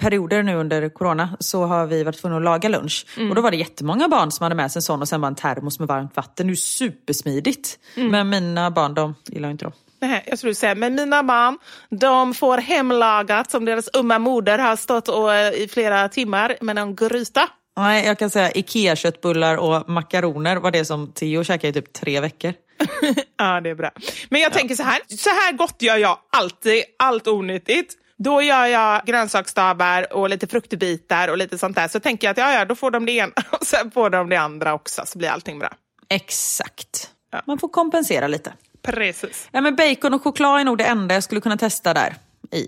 [0.00, 3.06] perioder nu under corona så har vi varit tvungna att laga lunch.
[3.28, 5.28] Och då var det jättemånga barn som hade med sig en sån och sen bara
[5.28, 6.46] en termos med varmt vatten.
[6.46, 7.78] Det är supersmidigt.
[7.94, 9.72] Men mina barn, de gillar inte dem.
[10.00, 11.58] Nej, jag du säger, men mina barn,
[11.90, 16.78] de får hemlagat som deras umma moder har stått och, eh, i flera timmar med
[16.78, 17.48] en gryta.
[17.76, 22.20] Nej, jag kan säga Ikea-köttbullar och makaroner var det som Theo käkade i typ tre
[22.20, 22.54] veckor.
[23.36, 23.90] Ja, det är bra.
[24.28, 27.94] Men jag tänker så här, så här gott gör jag alltid, allt onyttigt.
[28.18, 31.88] Då gör jag grönsaksstavar och lite fruktbitar och lite sånt där.
[31.88, 34.28] Så tänker jag att ja, ja, då får de det ena och sen får de
[34.28, 35.72] det andra också, så blir allting bra.
[36.08, 37.10] Exakt.
[37.46, 38.52] Man får kompensera lite.
[38.82, 39.48] Precis.
[39.52, 42.14] Ja, men bacon och choklad är nog det enda jag skulle kunna testa där
[42.52, 42.66] i.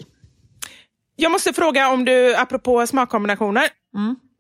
[1.17, 3.69] Jag måste fråga om du, apropå smakkombinationer.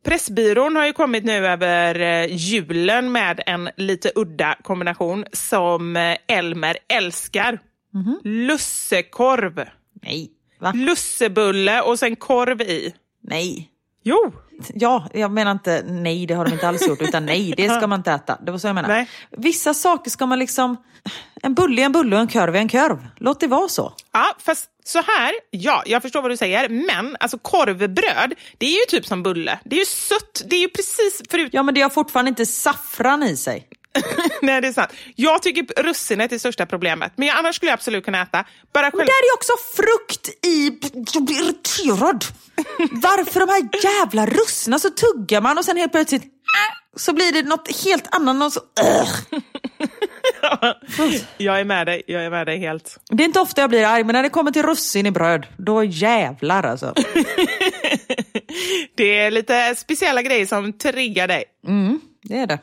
[0.04, 6.16] Pressbyrån har ju kommit nu över eh, julen med en lite udda kombination som eh,
[6.28, 7.58] Elmer älskar.
[8.24, 9.64] Lussekorv.
[10.02, 10.30] Nej.
[10.60, 10.72] Va?
[10.74, 12.94] Lussebulle och sen korv i.
[13.22, 13.71] Nej.
[14.02, 14.32] Jo,
[14.74, 17.86] Ja, jag menar inte nej, det har de inte alls gjort, utan nej, det ska
[17.86, 18.38] man inte äta.
[18.42, 18.88] Det var så jag menar.
[18.88, 19.08] Nej.
[19.30, 20.76] Vissa saker ska man liksom...
[21.42, 23.06] En bulle är en bulle och en korv är en korv.
[23.16, 23.92] Låt det vara så.
[24.12, 28.70] Ja, fast så här, ja, jag förstår vad du säger, men alltså korvbröd, det är
[28.70, 29.58] ju typ som bulle.
[29.64, 31.50] Det är ju sött, det är ju precis förut...
[31.52, 33.68] Ja, men det har fortfarande inte saffran i sig.
[34.42, 34.90] Nej, det är sant.
[35.16, 38.44] Jag tycker russinet är största problemet, men annars skulle jag absolut kunna äta.
[38.74, 39.06] Bara Men själv...
[39.06, 40.78] där är också frukt i...
[41.14, 42.24] Jag blir irriterad.
[42.92, 46.22] Varför de här jävla russinen så tuggar man och sen helt plötsligt
[46.96, 48.46] så blir det något helt annat.
[48.46, 48.60] Och så.
[51.36, 52.98] Jag är med dig, jag är med dig helt.
[53.10, 55.46] det är inte ofta jag blir arg, men när det kommer till russin i bröd,
[55.56, 56.94] då jävlar alltså.
[58.94, 61.44] Det är lite speciella grejer som triggar dig.
[62.22, 62.58] Det är det.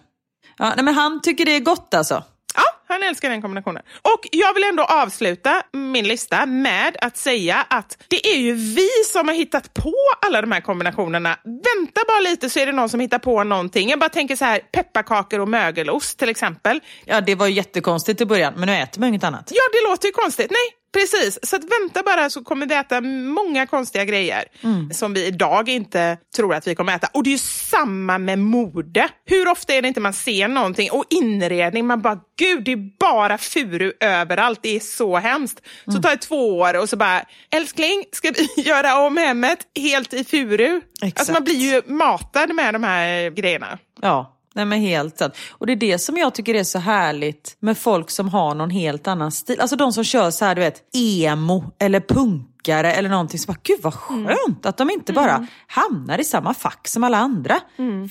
[0.60, 2.24] Ja, nej, men han tycker det är gott alltså.
[2.56, 3.84] Ja, han älskar den kombinationen.
[4.02, 8.90] Och jag vill ändå avsluta min lista med att säga att det är ju vi
[9.06, 9.94] som har hittat på
[10.26, 11.38] alla de här kombinationerna.
[11.44, 13.90] Vänta bara lite så är det någon som hittar på någonting.
[13.90, 16.80] Jag bara tänker så här, pepparkakor och mögelost till exempel.
[17.06, 19.52] Ja, det var ju jättekonstigt i början, men nu äter man inget annat.
[19.54, 20.52] Ja, det låter ju konstigt.
[20.52, 21.40] Nej, precis.
[21.44, 24.44] Så att vänta bara så kommer vi äta många konstiga grejer
[24.94, 27.08] som vi idag inte tror att vi kommer äta.
[27.14, 27.38] Och det är
[27.70, 29.10] samma med mode.
[29.26, 30.92] Hur ofta är det inte man ser någonting?
[30.92, 34.60] Och inredning, man bara gud, det är bara furu överallt.
[34.64, 35.62] Det är så hemskt.
[35.86, 37.22] Så tar det två år och så bara,
[37.52, 40.82] älskling, ska vi göra om hemmet helt i furu?
[41.02, 41.20] Exakt.
[41.20, 43.78] Alltså man blir ju matad med de här grejerna.
[44.02, 45.38] Ja, nej men helt sant.
[45.52, 48.70] Och det är det som jag tycker är så härligt med folk som har någon
[48.70, 49.60] helt annan stil.
[49.62, 53.40] Alltså de som kör så här, du vet, emo eller punkare eller någonting.
[53.40, 57.18] Så bara, gud vad skönt att de inte bara hamnar i samma fack som alla
[57.18, 57.60] andra.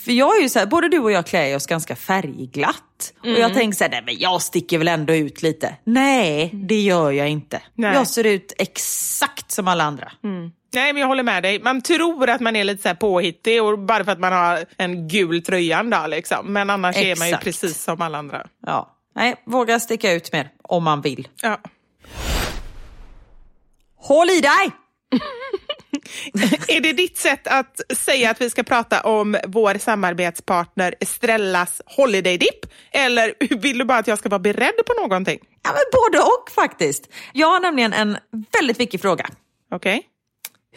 [0.05, 3.13] För jag är ju så här, både du och jag klär oss ganska färgglatt.
[3.21, 5.77] Och jag tänker så här, nej men jag sticker väl ändå ut lite.
[5.85, 7.63] Nej, det gör jag inte.
[7.75, 7.95] Nej.
[7.95, 10.13] Jag ser ut exakt som alla andra.
[10.75, 11.59] Nej, men jag håller med dig.
[11.59, 14.65] Man tror att man är lite så här påhittig och bara för att man har
[14.77, 16.11] en gul tröja en dag.
[16.11, 16.53] Liksom.
[16.53, 17.45] Men annars är man ju Exakt.
[17.45, 18.47] precis som alla andra.
[18.67, 18.95] Ja.
[19.15, 21.29] Nej, våga sticka ut mer om man vill.
[21.43, 21.61] Ja.
[23.97, 24.71] Håll i dig!
[26.69, 32.39] Är det ditt sätt att säga att vi ska prata om vår samarbetspartner Estrellas Holiday
[32.39, 32.67] Dip?
[32.93, 35.39] Eller vill du bara att jag ska vara beredd på någonting?
[35.63, 37.09] Ja, men både och faktiskt.
[37.33, 38.19] Jag har nämligen en
[38.61, 39.27] väldigt viktig fråga.
[39.71, 40.03] Okej?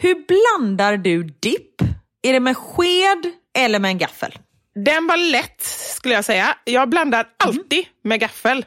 [0.02, 1.80] Hur blandar du dipp?
[2.22, 4.38] Är det med sked eller med en gaffel?
[4.84, 5.62] Den var lätt
[5.96, 6.56] skulle jag säga.
[6.64, 8.64] Jag blandar alltid med gaffel.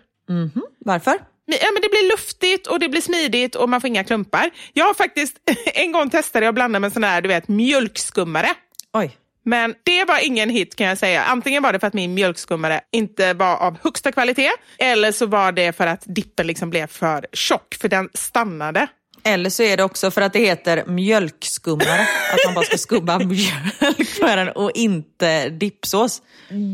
[0.85, 1.11] Varför?
[1.47, 4.49] Men- Ja, men det blir luftigt och det blir smidigt och man får inga klumpar.
[4.73, 5.37] Jag har faktiskt
[5.73, 8.47] en gång testat att blanda med sån här, du vet, mjölkskummare.
[8.93, 9.17] Oj.
[9.45, 11.23] Men det var ingen hit kan jag säga.
[11.23, 15.51] Antingen var det för att min mjölkskummare inte var av högsta kvalitet eller så var
[15.51, 18.87] det för att dippen liksom blev för tjock, för den stannade.
[19.27, 22.01] Eller så är det också för att det heter mjölkskummare.
[22.33, 26.21] att man bara ska skumma mjölk med den och inte dippsås.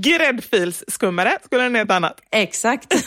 [0.03, 2.21] Gräddfilsskummare skulle den heta annat.
[2.31, 2.93] Exakt.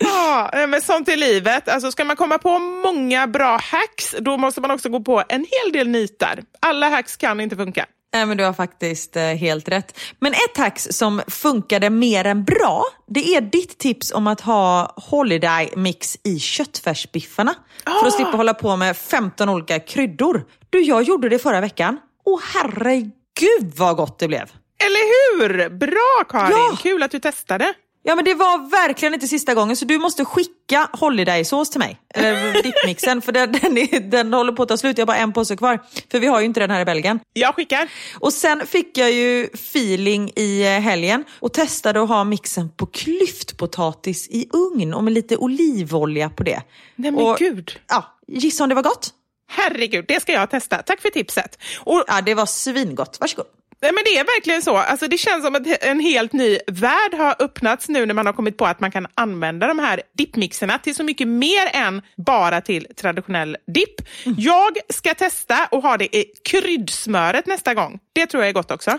[0.00, 1.68] Ja, men sånt är livet.
[1.68, 5.46] Alltså, ska man komma på många bra hacks, då måste man också gå på en
[5.50, 6.42] hel del nitar.
[6.60, 7.86] Alla hacks kan inte funka.
[8.14, 9.98] Nej, men du har faktiskt eh, helt rätt.
[10.20, 14.94] Men ett hacks som funkade mer än bra, det är ditt tips om att ha
[14.96, 17.54] holiday mix i köttfärsbiffarna.
[18.00, 20.44] För att slippa hålla på med 15 olika kryddor.
[20.70, 21.98] Du, jag gjorde det förra veckan.
[22.24, 24.52] Och herregud vad gott det blev.
[24.84, 25.68] Eller hur?
[25.68, 26.56] Bra Karin!
[26.70, 26.76] Ja.
[26.82, 27.74] Kul att du testade.
[28.02, 31.98] Ja men det var verkligen inte sista gången så du måste skicka holiday-sås till mig.
[32.14, 34.98] Eller dippmixen för den, den, är, den håller på att ta slut.
[34.98, 35.82] Jag har bara en påse kvar.
[36.10, 37.20] För vi har ju inte den här i Belgien.
[37.32, 37.88] Jag skickar.
[38.20, 42.86] Och sen fick jag ju feeling i eh, helgen och testade att ha mixen på
[42.86, 46.62] klyftpotatis i ugn och med lite olivolja på det.
[46.96, 47.80] Nej men och, gud.
[47.88, 49.14] Ja, gissa om det var gott?
[49.50, 50.76] Herregud, det ska jag testa.
[50.76, 51.58] Tack för tipset.
[51.80, 53.16] Och, Ja, det var svingott.
[53.20, 53.46] Varsågod.
[53.82, 54.76] Nej, men det är verkligen så.
[54.76, 58.32] Alltså, det känns som att en helt ny värld har öppnats nu när man har
[58.32, 62.60] kommit på att man kan använda de här dippmixerna till så mycket mer än bara
[62.60, 64.00] till traditionell dipp.
[64.24, 67.98] Jag ska testa och ha det i kryddsmöret nästa gång.
[68.12, 68.98] Det tror jag är gott också.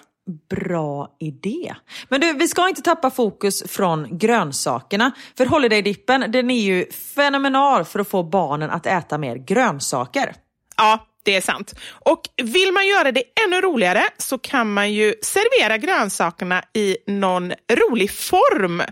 [0.50, 1.76] Bra idé.
[2.10, 5.12] Men du, vi ska inte tappa fokus från grönsakerna.
[5.38, 10.34] För Holiday-dippen, den är ju fenomenal för att få barnen att äta mer grönsaker.
[10.78, 11.74] Ja, det är sant.
[11.90, 17.54] Och vill man göra det ännu roligare så kan man ju servera grönsakerna i någon
[17.72, 18.84] rolig form.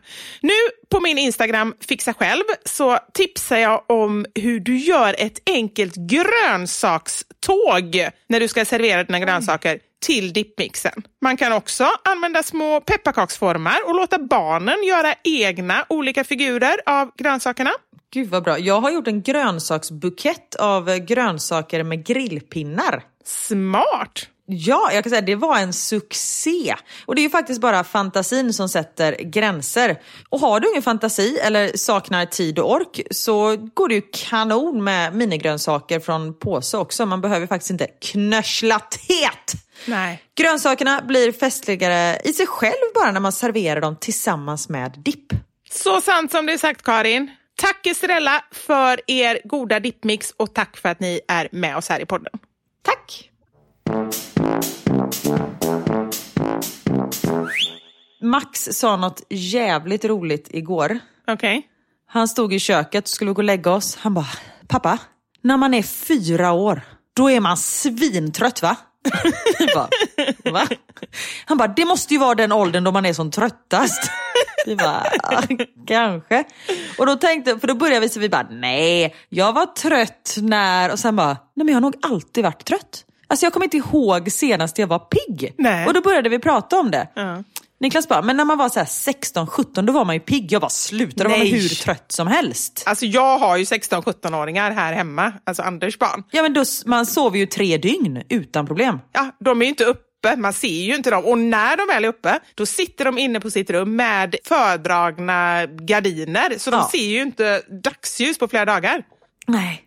[0.42, 0.54] Nu
[0.90, 8.10] på min Instagram Fixa själv så tipsar jag om hur du gör ett enkelt grönsakståg
[8.30, 11.04] när du ska servera dina grönsaker till dippmixen.
[11.22, 17.72] Man kan också använda små pepparkaksformar och låta barnen göra egna olika figurer av grönsakerna.
[18.14, 18.60] Gud vad bra.
[18.60, 23.04] Jag har gjort en grönsaksbukett av eh, grönsaker med grillpinnar.
[23.26, 24.28] Smart!
[24.50, 26.76] Ja, jag kan säga det var en succé.
[27.06, 30.02] Och det är ju faktiskt bara fantasin som sätter gränser.
[30.30, 34.84] Och har du ingen fantasi eller saknar tid och ork så går det ju kanon
[34.84, 37.06] med minigrönsaker från påse också.
[37.06, 39.67] Man behöver faktiskt inte knörsla tät.
[39.86, 40.24] Nej.
[40.36, 45.34] Grönsakerna blir festligare i sig själv bara när man serverar dem tillsammans med dipp.
[45.70, 47.32] Så sant som är sagt Karin.
[47.56, 52.00] Tack Estrella för er goda dippmix och tack för att ni är med oss här
[52.00, 52.34] i podden.
[52.82, 53.30] Tack!
[58.22, 61.00] Max sa något jävligt roligt igår.
[61.28, 61.68] Okej.
[62.10, 63.96] Han stod i köket och skulle gå och lägga oss.
[63.96, 64.28] Han bara,
[64.68, 65.00] pappa,
[65.42, 66.82] när man är fyra år,
[67.14, 68.76] då är man svintrött va?
[69.60, 69.90] Vi bara,
[70.52, 70.68] va?
[71.46, 74.12] Han bara, det måste ju vara den åldern då man är som tröttast.
[74.66, 75.42] Vi bara, "Ja,
[75.88, 76.44] kanske.
[76.98, 80.92] Och då tänkte, för då började vi så vi bara, nej, jag var trött när,
[80.92, 83.04] och sen bara, nej men jag har nog alltid varit trött.
[83.28, 85.54] Alltså jag kommer inte ihåg senast jag var pigg.
[85.58, 85.88] Nej.
[85.88, 87.08] Och då började vi prata om det.
[87.14, 87.44] Ja.
[87.80, 90.52] Niklas bara, men när man var så här 16-17 då var man ju pigg.
[90.52, 92.84] Jag bara slutade, då var man hur trött som helst.
[92.86, 96.24] Alltså jag har ju 16-17-åringar här hemma, alltså Anders barn.
[96.32, 99.00] Ja men då, man sover ju tre dygn utan problem.
[99.14, 101.26] Ja, de är ju inte uppe, man ser ju inte dem.
[101.26, 105.66] Och när de väl är uppe, då sitter de inne på sitt rum med fördragna
[105.66, 106.54] gardiner.
[106.58, 106.90] Så de Ja.
[106.92, 109.04] ser ju inte dagsljus på flera dagar.
[109.48, 109.84] Nej.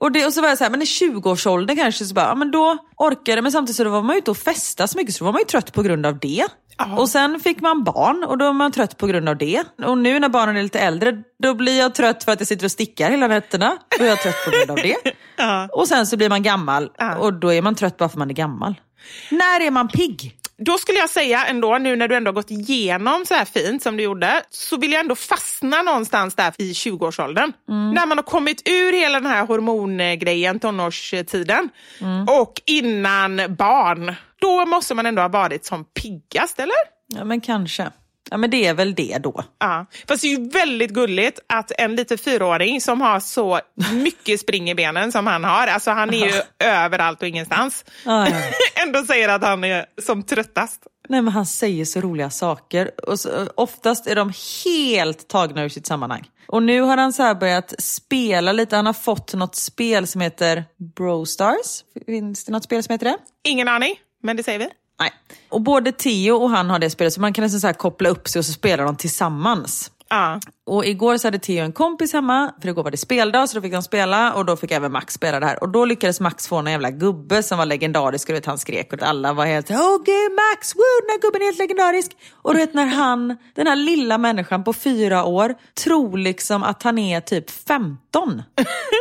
[0.00, 2.34] Och, det, och så var jag så här, men i 20-årsåldern kanske så bara, ja,
[2.34, 5.18] men då orkade men samtidigt så var man ju ute och festade så mycket så
[5.18, 6.46] då var man ju trött på grund av det.
[6.78, 6.96] Ja.
[6.98, 9.64] Och sen fick man barn och då är man trött på grund av det.
[9.84, 11.12] Och nu när barnen är lite äldre,
[11.42, 13.78] då blir jag trött för att jag sitter och stickar hela nätterna.
[13.98, 14.96] Då är jag trött på grund av det.
[15.72, 17.16] Och sen så blir man gammal Ja.
[17.16, 18.74] och då är man trött bara för att man är gammal.
[19.30, 20.32] När är man pigg?
[20.58, 23.82] Då skulle jag säga ändå, nu när du ändå har gått igenom så här fint
[23.82, 27.52] som du gjorde, så vill jag ändå fastna någonstans där i 20-årsåldern.
[27.68, 31.68] När man har kommit ur hela den här hormongrejen, tonårstiden,
[32.28, 34.14] och innan barn.
[34.40, 36.76] Då måste man ändå ha varit som piggast, eller?
[37.08, 37.90] Ja men kanske.
[38.30, 39.44] Ja men det är väl det då.
[39.58, 39.86] Ja.
[40.08, 43.60] Fast det är ju väldigt gulligt att en liten fyraåring som har så
[43.92, 48.28] mycket spring i benen som han har, alltså han är ju överallt och ingenstans, Ja,
[48.28, 48.36] ja.
[48.86, 50.86] ändå säger att han är som tröttast.
[51.08, 52.90] Nej men han säger så roliga saker.
[53.08, 54.32] Och så, oftast är de
[54.64, 56.28] helt tagna ur sitt sammanhang.
[56.48, 58.76] Och nu har han så börjat spela lite.
[58.76, 60.64] Han har fått något spel som heter
[60.96, 61.84] Bro Stars.
[62.06, 63.16] Finns det något spel som heter det?
[63.48, 63.94] Ingen aning,
[64.26, 64.68] men det säger vi.
[65.00, 65.10] Nej.
[65.48, 68.28] Och både Theo och han har det spelet så man kan nästan så koppla upp
[68.28, 69.90] sig och så spelar de tillsammans.
[70.08, 70.40] Ja.
[70.66, 73.62] Och igår så hade Theo en kompis hemma, för igår var det speldag så då
[73.62, 75.62] fick de spela och då fick även Max spela det här.
[75.62, 78.92] Och då lyckades Max få en jävla gubbe som var legendarisk och vet, han skrek
[78.92, 82.10] och alla var helt Åh gud Max, woo, den här gubben är helt legendarisk.
[82.42, 85.54] Och du vet när han, den här lilla människan på fyra år,
[85.84, 88.42] tror liksom att han är typ 15.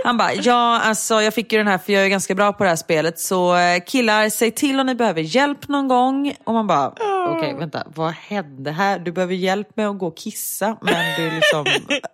[0.06, 2.64] Han bara, ja alltså jag fick ju den här för jag är ganska bra på
[2.64, 6.36] det här spelet så eh, killar, säg till om ni behöver hjälp någon gång.
[6.44, 6.94] Och man bara,
[7.30, 9.00] okej vänta, vad hände här?
[9.00, 11.66] Du behöver hjälp med att gå och kissa men du liksom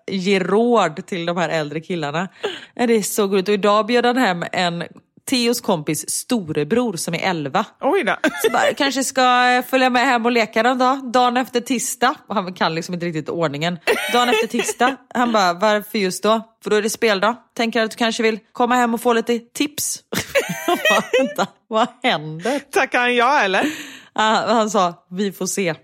[0.07, 2.27] ger råd till de här äldre killarna.
[2.75, 3.47] Det är så gulligt.
[3.47, 4.84] Och idag bjöd han hem en
[5.29, 7.65] Theos kompis storebror som är 11.
[7.82, 8.15] Oj då.
[8.43, 11.11] Så bara, kanske ska eh, följa med hem och leka någon dag.
[11.11, 12.15] Dagen efter tisdag.
[12.27, 13.79] Han kan liksom inte riktigt ordningen.
[14.13, 14.95] Dagen efter tisdag.
[15.13, 16.41] Han bara, varför just då?
[16.63, 17.36] För då är det speldag.
[17.57, 19.99] Tänker att du kanske vill komma hem och få lite tips.
[20.67, 22.59] Bara, vänta, vad händer?
[22.59, 23.65] Tackar han ja eller?
[24.13, 25.75] Ah, Han sa, vi får se.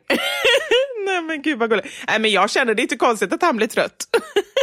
[1.07, 1.87] Nej men gud vad gulligt.
[2.07, 4.07] Nej men jag känner det är inte konstigt att han blir trött.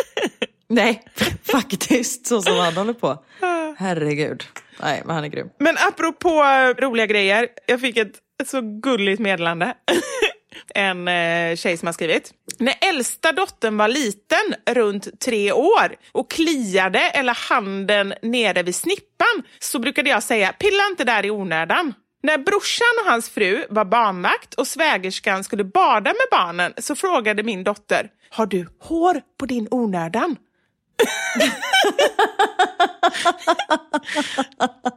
[0.69, 1.03] Nej,
[1.43, 3.25] faktiskt så som han håller på.
[3.79, 4.45] Herregud.
[4.81, 5.49] Nej, men han är grym.
[5.59, 7.49] Men apropå eh, roliga grejer.
[7.67, 9.75] Jag fick ett, ett så gulligt meddelande.
[10.75, 12.33] en eh, tjej som har skrivit.
[12.59, 19.43] När äldsta dottern var liten, runt tre år, och kliade eller handen nere vid snippan
[19.59, 21.95] så brukade jag säga pilla inte där i onödan.
[22.25, 27.43] När brorsan och hans fru var barnvakt och svägerskan skulle bada med barnen så frågade
[27.43, 30.37] min dotter Har du hår på din onödan?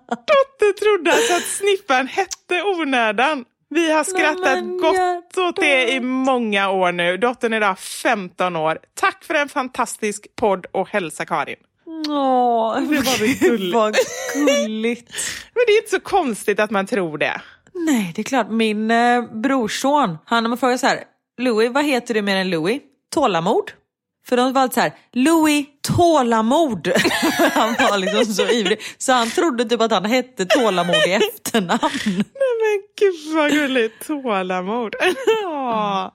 [0.09, 3.45] Dotter trodde alltså att snippan hette onödan.
[3.69, 7.17] Vi har skrattat gott åt det i många år nu.
[7.17, 8.79] Dottern är idag 15 år.
[8.93, 11.57] Tack för en fantastisk podd och hälsa Karin.
[12.09, 13.73] Åh, Det var gulligt.
[13.75, 13.95] vad
[14.35, 15.11] gulligt.
[15.53, 17.41] Men det är inte så konstigt att man tror det.
[17.73, 18.49] Nej, det är klart.
[18.49, 21.03] Min eh, brorson, han har man frågat så här,
[21.37, 22.81] Louis, vad heter du mer än Louis?
[23.13, 23.71] Tålamod.
[24.27, 26.87] För de var alltid så här, Louis tålamod.
[27.53, 28.79] han var liksom så ivrig.
[28.97, 31.79] Så han trodde typ att han hette tålamod i efternamn.
[32.05, 34.07] Nej men gud vad gulligt.
[34.07, 34.95] Tålamod.
[35.43, 36.13] Ja.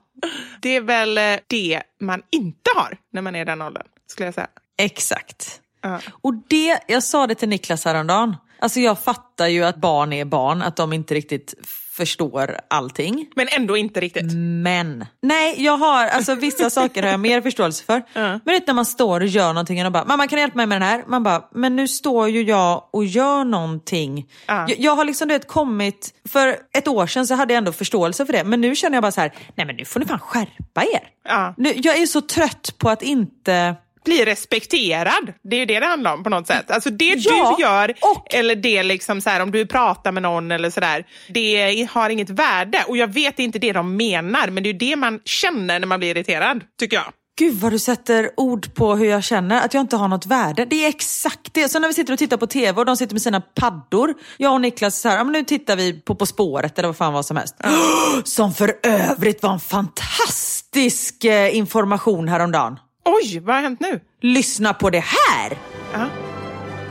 [0.61, 4.27] Det är väl eh, det man inte har när man är i den åldern, skulle
[4.27, 4.47] jag säga.
[4.77, 5.59] Exakt.
[5.83, 5.99] Ja.
[6.21, 8.35] Och det, jag sa det till Niklas häromdagen.
[8.59, 11.53] Alltså jag fattar ju att barn är barn, att de inte riktigt
[11.93, 13.27] förstår allting.
[13.35, 14.33] Men ändå inte riktigt.
[14.63, 18.03] Men, nej jag har, alltså vissa saker har jag mer förståelse för.
[18.13, 20.57] Men vet, när man står och gör någonting och de bara, mamma kan du hjälpa
[20.57, 21.03] mig med den här?
[21.07, 24.29] Man bara, men nu står ju jag och gör någonting.
[24.47, 24.65] Ja.
[24.69, 27.71] Jag, jag har liksom du vet, kommit, för ett år sedan så hade jag ändå
[27.71, 28.43] förståelse för det.
[28.43, 31.09] Men nu känner jag bara så här, nej men nu får ni fan skärpa er.
[31.23, 31.53] Ja.
[31.57, 33.75] Nu, jag är så trött på att inte
[34.05, 35.33] Bli respekterad.
[35.43, 36.71] Det är ju det det handlar om på något sätt.
[36.71, 40.23] Alltså det Ja, du gör, och- eller det liksom så här, om du pratar med
[40.23, 42.83] någon eller sådär, det har inget värde.
[42.87, 45.99] Och jag vet inte det de menar, men det är det man känner när man
[45.99, 47.05] blir irriterad, tycker jag.
[47.39, 50.65] Gud vad du sätter ord på hur jag känner, att jag inte har något värde.
[50.65, 51.69] Det är exakt det.
[51.69, 54.13] Så när vi sitter och tittar på tv och de sitter med sina paddor.
[54.37, 56.97] Jag och Niklas så här, ja, men nu tittar vi på På spåret eller vad
[56.97, 57.55] fan vad som helst.
[58.23, 62.79] Som för övrigt var en fantastisk eh, information häromdagen.
[63.05, 63.99] Oj, vad har hänt nu?
[64.21, 65.57] Lyssna på det här!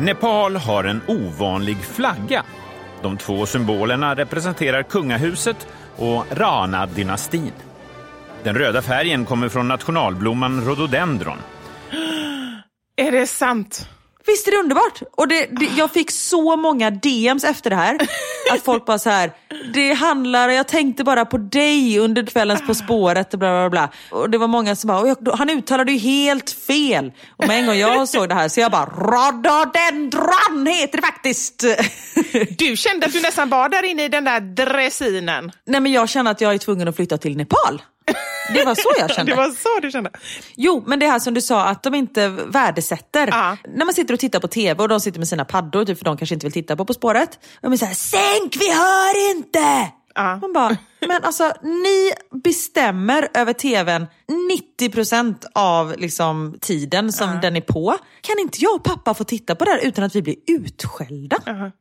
[0.01, 2.45] Nepal har en ovanlig flagga.
[3.03, 7.53] De två symbolerna representerar kungahuset och Rana-dynastin.
[8.43, 11.39] Den röda färgen kommer från nationalblomman rhododendron.
[12.97, 13.89] Är det sant?
[14.27, 15.03] Visst är det underbart?
[15.17, 17.99] Och det, det, jag fick så många DMs efter det här.
[18.53, 19.33] Att folk bara så här,
[19.75, 23.89] det handlar, jag tänkte bara på dig under kvällens På spåret och bla bla bla.
[24.11, 27.13] Och det var många som bara, jag, han uttalade ju helt fel.
[27.37, 31.65] Och med en gång jag såg det här så jag bara, rhododendron heter det faktiskt.
[32.59, 35.53] Du kände att du nästan var där inne i den där dressinen.
[35.67, 37.83] Nej men jag känner att jag är tvungen att flytta till Nepal.
[38.49, 39.33] Det var så jag kände.
[39.33, 40.11] Det var så du kände?
[40.57, 43.27] Jo, men det här som du sa att de inte värdesätter.
[43.27, 43.57] Ja.
[43.77, 46.05] När man sitter och tittar på tv och de sitter med sina paddor, typ, för
[46.05, 47.39] de kanske inte vill titta på På spåret.
[47.61, 49.93] De är så här, sänk vi hör inte!
[50.15, 50.37] Ja.
[50.37, 50.77] Man bara,
[51.09, 52.13] men alltså ni
[52.45, 54.07] bestämmer över tvn
[54.81, 57.97] 90% av liksom, tiden som den är på.
[58.21, 61.37] Kan inte jag och pappa få titta på det här utan att vi blir utskällda?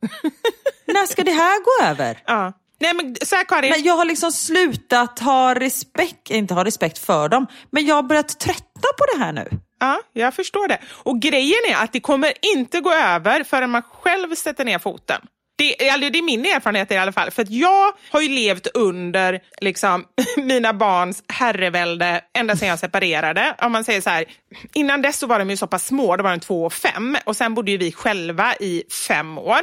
[0.88, 2.18] När ska det här gå över?
[2.26, 2.54] Ja.
[2.82, 6.98] Nej men så här Karin, Men jag har liksom slutat ha respekt, inte ha respekt
[6.98, 9.50] för dem, men jag har börjat tröttna på det här nu.
[9.80, 10.80] Ja, jag förstår det.
[11.04, 15.22] Och grejen är att det kommer inte gå över förrän man själv sätter ner foten.
[15.58, 17.32] Det, eller det är min erfarenhet i alla fall.
[17.32, 20.06] För jag har ju levt under liksom,
[20.38, 23.56] mina barns herrevälde ända sedan jag separerade.
[23.62, 24.26] Om man säger så här,
[24.74, 27.18] innan dess så var de ju så pass små, då var de två och fem.
[27.26, 29.60] Och sen bodde ju vi själva i fem år.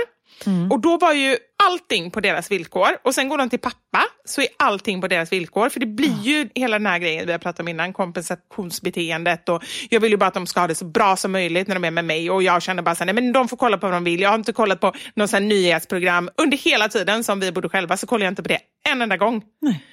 [0.71, 2.89] Och då var ju allting på deras villkor.
[3.05, 5.69] Och sen går de till pappa, så är allting på deras villkor.
[5.69, 9.49] För det blir ju hela den här grejen vi har pratat om innan, kompensationsbeteendet.
[9.49, 11.75] Och jag vill ju bara att de ska ha det så bra som möjligt när
[11.75, 12.31] de är med mig.
[12.31, 14.21] Och jag känner bara så här, nej men de får kolla på vad de vill.
[14.21, 16.31] Jag har inte kollat på sån här nyhetsprogram.
[16.37, 18.61] Under hela tiden som vi bodde själva så kollade jag inte på det
[18.91, 19.43] en enda gång.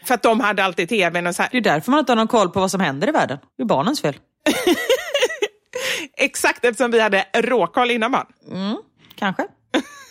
[0.06, 1.50] För att de hade alltid tvn och så här.
[1.52, 3.38] Det är därför man inte har någon koll på vad som händer i världen.
[3.58, 4.16] Det är barnens fel.
[6.18, 8.26] Exakt eftersom vi hade råkoll innan barn.
[9.16, 9.44] Kanske.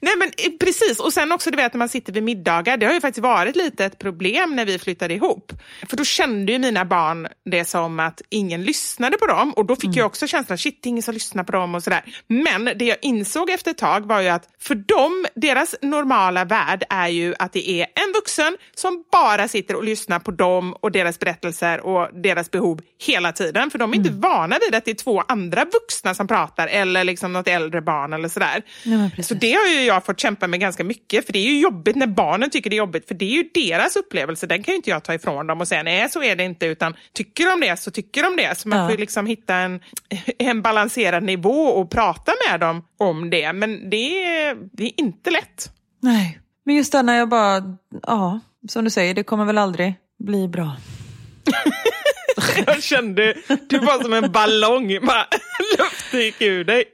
[0.00, 2.86] Nej men eh, precis, och sen också du vet när man sitter vid middagar, det
[2.86, 5.52] har ju faktiskt varit lite ett problem när vi flyttade ihop.
[5.88, 9.76] För då kände ju mina barn det som att ingen lyssnade på dem och då
[9.76, 12.04] fick jag också känslan, shit det är ingen som lyssnar på dem och sådär.
[12.26, 16.84] Men det jag insåg efter ett tag var ju att för dem, deras normala värld
[16.90, 20.92] är ju att det är en vuxen som bara sitter och lyssnar på dem och
[20.92, 23.70] deras berättelser och deras behov hela tiden.
[23.70, 27.04] För de är inte vana vid att det är två andra vuxna som pratar eller
[27.04, 28.62] liksom något äldre barn eller sådär.
[28.84, 29.24] Nej.
[29.24, 31.96] Så det har ju jag fått kämpa med ganska mycket, för det är ju jobbigt
[31.96, 34.76] när barnen tycker det är jobbigt, för det är ju deras upplevelse, den kan ju
[34.76, 37.60] inte jag ta ifrån dem och säga nej så är det inte, utan tycker de
[37.60, 38.58] det så tycker de det.
[38.58, 38.84] Så man Ja.
[38.84, 39.80] får ju liksom hitta en,
[40.38, 45.30] en balanserad nivå och prata med dem om det, men det är, det är inte
[45.30, 45.70] lätt.
[46.02, 46.38] Nej.
[46.64, 47.62] Men just det när jag bara,
[48.02, 50.76] ja, som du säger, det kommer väl aldrig bli bra.
[52.66, 53.34] Jag kände,
[53.68, 55.26] du var som en ballong, bara
[55.78, 56.84] luften gick ur dig.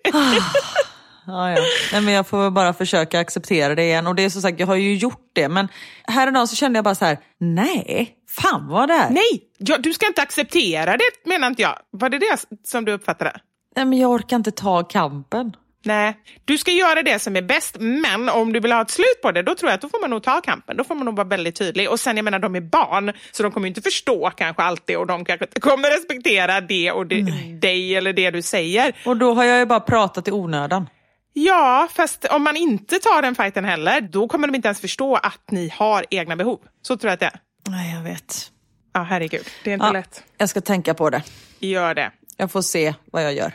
[1.27, 1.59] Ja, ja.
[1.93, 4.07] Nej, men jag får bara försöka acceptera det igen.
[4.07, 5.49] Och det är som sagt, jag har ju gjort det.
[5.49, 5.69] Men
[6.05, 9.11] här och så kände jag bara så här, nej, fan vad det är.
[9.11, 11.79] Nej, ja, du ska inte acceptera det menar inte jag.
[11.91, 13.41] Var det det som du uppfattade?
[13.77, 15.57] Nej, men jag orkar inte ta kampen.
[15.85, 19.23] Nej, du ska göra det som är bäst, men om du vill ha ett slut
[19.23, 20.77] på det, då tror jag att då får man nog ta kampen.
[20.77, 21.91] Då får man nog vara väldigt tydlig.
[21.91, 25.07] Och sen, jag menar, de är barn, så de kommer inte förstå kanske alltid och
[25.07, 27.23] de kanske inte kommer respektera det och det,
[27.61, 28.97] dig eller det du säger.
[29.07, 30.87] Och då har jag ju bara pratat i onödan.
[31.33, 35.17] Ja, fast om man inte tar den fighten heller, då kommer de inte ens förstå
[35.17, 36.61] att ni har egna behov.
[36.83, 37.41] Så tror jag att det är.
[37.69, 38.51] Nej, jag vet.
[38.93, 39.47] Ja, herregud.
[39.65, 40.23] Det är inte Ja, lätt.
[40.39, 41.23] jag ska tänka på det.
[41.59, 42.11] Gör det.
[42.37, 43.53] Jag får se vad jag gör.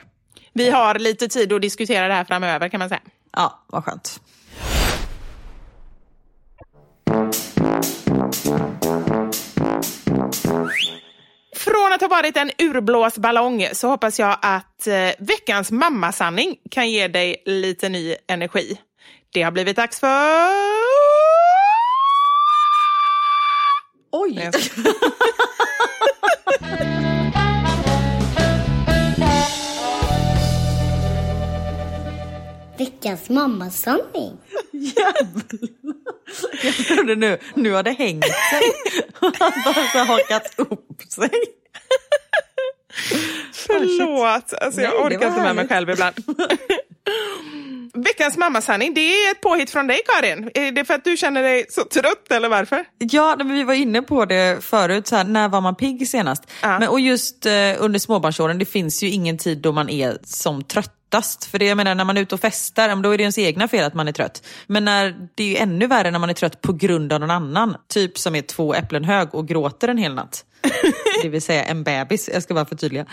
[0.53, 3.01] Vi har lite tid att diskutera det här framöver kan man säga.
[3.31, 4.19] Ja, vad skönt.
[11.67, 17.07] Från att ha varit en urblåsballong så hoppas jag att eh, veckans mammasanning kan ge
[17.07, 18.77] dig lite ny energi.
[19.33, 20.07] Det har blivit dags för...
[24.11, 24.51] Oj!
[32.77, 34.37] Veckans mammasanning.
[34.71, 35.15] Jag
[36.87, 38.61] trodde nu, nu har det hängt sig.
[39.65, 41.29] alltså hakat upp sig.
[43.53, 45.69] Förlåt, alltså, jag Nej, det orkar inte med mig härligt.
[45.69, 46.15] själv ibland.
[48.05, 50.51] Veckans mammasanning, det är ett påhitt från dig Karin.
[50.53, 52.85] Är det för att du känner dig så trött eller varför?
[52.97, 56.43] Ja, men vi var inne på det förut, så här, när var man pigg senast?
[56.61, 56.79] Ja.
[56.79, 60.63] Men, och just eh, under småbarnsåren, det finns ju ingen tid då man är som
[61.11, 61.45] tröttast.
[61.45, 63.67] För det jag menar, när man är ute och festar, då är det ens egna
[63.67, 64.43] fel att man är trött.
[64.67, 67.31] Men när, det är ju ännu värre när man är trött på grund av någon
[67.31, 67.75] annan.
[67.87, 70.45] Typ som är två äpplen hög och gråter en hel natt.
[71.23, 73.05] det vill säga en bebis, jag ska bara förtydliga.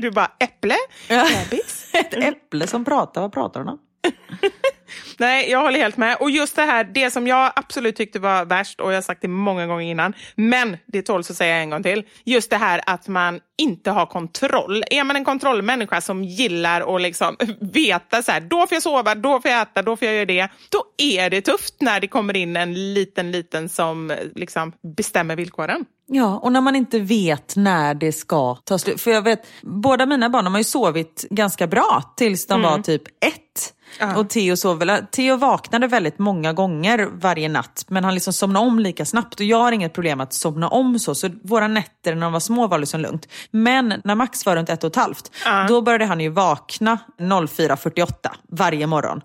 [0.00, 0.74] Du bara, äpple?
[1.08, 1.90] Bebis?
[1.92, 3.78] Ett äpple som pratar, vad pratar hon om?
[5.18, 6.16] Nej, jag håller helt med.
[6.20, 9.22] Och just det här, det som jag absolut tyckte var värst, och jag har sagt
[9.22, 12.04] det många gånger innan, men det tåls att säga en gång till.
[12.24, 14.84] Just det här att man inte har kontroll.
[14.90, 19.14] Är man en kontrollmänniska som gillar att liksom veta så här, då får jag sova,
[19.14, 20.48] då får jag äta, då får jag göra det.
[20.68, 25.84] Då är det tufft när det kommer in en liten, liten som liksom bestämmer villkoren.
[26.12, 29.00] Ja, och när man inte vet när det ska ta slut.
[29.00, 32.78] För jag vet, båda mina barn de har ju sovit ganska bra tills de var
[32.78, 33.74] typ ett.
[34.16, 38.78] Och Theo, sov Theo vaknade väldigt många gånger varje natt men han liksom somnade om
[38.78, 41.14] lika snabbt och jag har inget problem att somna om så.
[41.14, 43.28] Så våra nätter när de var små var liksom lugnt.
[43.50, 45.30] Men när Max var runt ett och ett halvt,
[45.68, 48.12] då började han ju vakna 04.48
[48.48, 49.20] varje morgon.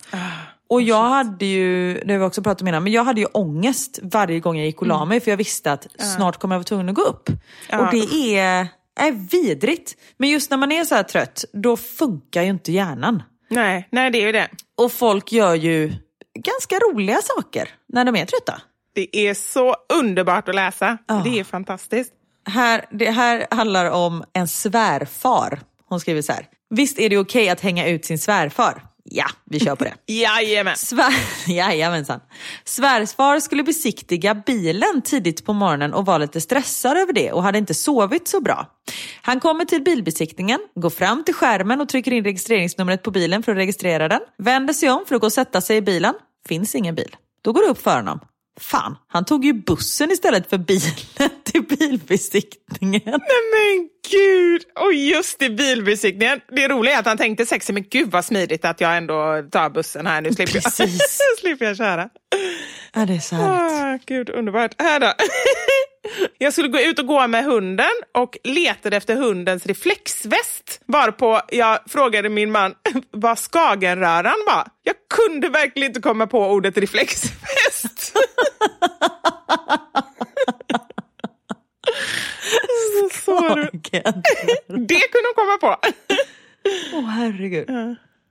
[0.69, 3.27] Och jag hade ju, det har vi också pratat om innan, men jag hade ju
[3.27, 6.59] ångest varje gång jag gick och la mig för jag visste att snart kommer jag
[6.59, 7.29] vara tvungen att gå upp.
[7.71, 8.67] Och det är,
[8.99, 9.95] är vidrigt.
[10.17, 13.23] Men just när man är så här trött, då funkar ju inte hjärnan.
[13.49, 14.49] Nej, nej, det är ju det.
[14.77, 15.93] Och folk gör ju
[16.39, 18.61] ganska roliga saker när de är trötta.
[18.95, 20.97] Det är så underbart att läsa.
[21.07, 21.21] Ja.
[21.25, 22.13] Det är fantastiskt.
[22.49, 25.59] Här, det här handlar om en svärfar.
[25.89, 26.47] Hon skriver så här.
[26.69, 28.83] Visst är det okej att hänga ut sin svärfar?
[29.09, 29.93] Ja, vi kör på det.
[30.13, 30.75] Jajamän.
[30.77, 31.13] Svär...
[31.47, 32.19] Jajamensan.
[32.63, 37.57] Svärsfar skulle besiktiga bilen tidigt på morgonen och var lite stressad över det och hade
[37.57, 38.67] inte sovit så bra.
[39.21, 43.51] Han kommer till bilbesiktningen, går fram till skärmen och trycker in registreringsnumret på bilen för
[43.51, 44.21] att registrera den.
[44.37, 46.13] Vänder sig om för att gå och sätta sig i bilen.
[46.47, 47.15] Finns ingen bil.
[47.41, 48.19] Då går det upp för honom.
[48.59, 50.91] Fan, han tog ju bussen istället för bilen
[51.43, 53.01] till bilbesiktningen.
[53.05, 54.61] Men gud!
[54.85, 56.39] Och just i bilbesiktningen.
[56.55, 59.69] Det roliga är att han tänkte sexy, men gud vad smidigt att jag ändå tar
[59.69, 60.21] bussen här.
[60.21, 61.19] Nu slipper jag, Precis.
[61.39, 62.09] slipper jag köra.
[62.93, 64.03] Ja, det är så härligt.
[64.03, 64.71] Ah, gud, underbart.
[64.81, 65.07] Här då.
[66.37, 70.81] Jag skulle gå ut och gå med hunden och letade efter hundens reflexväst.
[70.85, 72.75] Varpå jag frågade min man
[73.11, 74.67] vad skagenröran var.
[74.83, 78.17] Jag kunde verkligen inte komma på ordet reflexväst.
[83.25, 83.39] Så.
[84.67, 85.75] Det kunde hon komma på.
[86.93, 87.69] Åh herregud.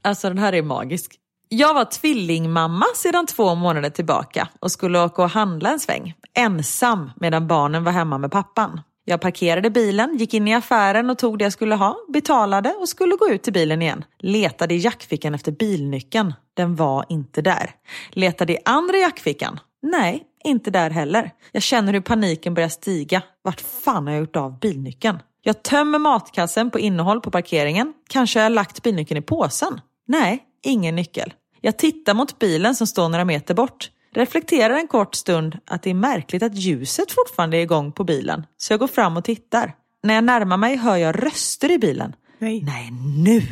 [0.02, 1.14] Alltså den här är magisk.
[1.48, 6.14] Jag var tvillingmamma sedan två månader tillbaka och skulle åka och handla en sväng.
[6.34, 8.80] Ensam medan barnen var hemma med pappan.
[9.04, 12.88] Jag parkerade bilen, gick in i affären och tog det jag skulle ha, betalade och
[12.88, 14.04] skulle gå ut till bilen igen.
[14.18, 16.34] Letade i jackfickan efter bilnyckeln.
[16.54, 17.70] Den var inte där.
[18.10, 19.60] Letade i andra jackfickan.
[19.82, 21.30] Nej, inte där heller.
[21.52, 23.22] Jag känner hur paniken börjar stiga.
[23.42, 25.18] Vart fan har jag gjort av bilnyckeln?
[25.42, 27.92] Jag tömmer matkassen på innehåll på parkeringen.
[28.08, 29.80] Kanske har jag lagt bilnyckeln i påsen?
[30.06, 31.32] Nej, ingen nyckel.
[31.60, 33.90] Jag tittar mot bilen som står några meter bort.
[34.14, 38.46] Reflekterar en kort stund att det är märkligt att ljuset fortfarande är igång på bilen.
[38.56, 39.72] Så jag går fram och tittar.
[40.02, 42.12] När jag närmar mig hör jag röster i bilen.
[42.38, 42.62] Nej.
[42.62, 42.90] Nej,
[43.24, 43.42] nu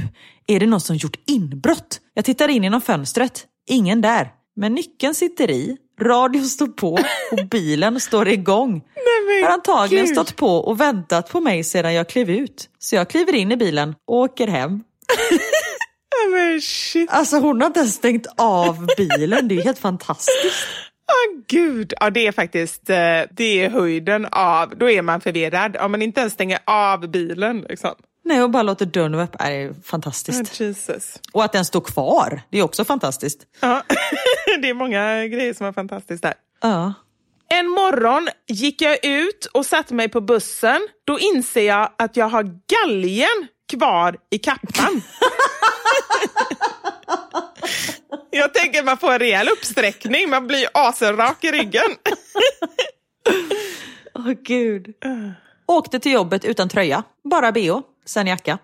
[0.47, 2.01] är det någon som gjort inbrott.
[2.15, 3.45] Jag tittar in genom fönstret.
[3.69, 4.31] Ingen där.
[4.57, 6.93] Men nyckeln sitter i, radion står på
[7.33, 8.83] och bilen står igång.
[9.45, 10.15] har antagligen gud.
[10.15, 12.69] stått på och väntat på mig sedan jag klev ut.
[12.79, 14.71] Så jag kliver in i bilen och åker hem.
[16.25, 17.11] Ja, Men shit.
[17.11, 19.49] Alltså hon har inte ens stängt av bilen.
[19.49, 20.67] Det är helt fantastiskt.
[21.09, 22.97] Åh gud, ja, det är faktiskt eh,
[23.31, 25.77] det är höjden av, då är man förvirrad.
[25.77, 27.67] Om man inte ens stänger av bilen.
[27.69, 27.95] Liksom.
[28.25, 29.47] Nej, och bara låter dörren vara öppen.
[29.47, 30.61] Det är fantastiskt.
[30.61, 31.21] Oh, Jesus.
[31.33, 33.47] Och att den står kvar, det är också fantastiskt.
[33.61, 33.83] Ja.
[34.63, 36.35] det är många grejer som är fantastiskt där.
[36.63, 36.95] Ja.
[37.49, 40.81] En morgon gick jag ut och satte mig på bussen.
[41.05, 45.03] Då inser jag att jag har galgen kvar i kappan.
[48.33, 50.31] jag tänker man får en rejäl uppsträckning.
[50.31, 51.83] Man blir asenrak i ryggen.
[54.15, 54.87] Åh gud.
[55.67, 58.59] Åkte till jobbet utan tröja, bara bh, sen jacka.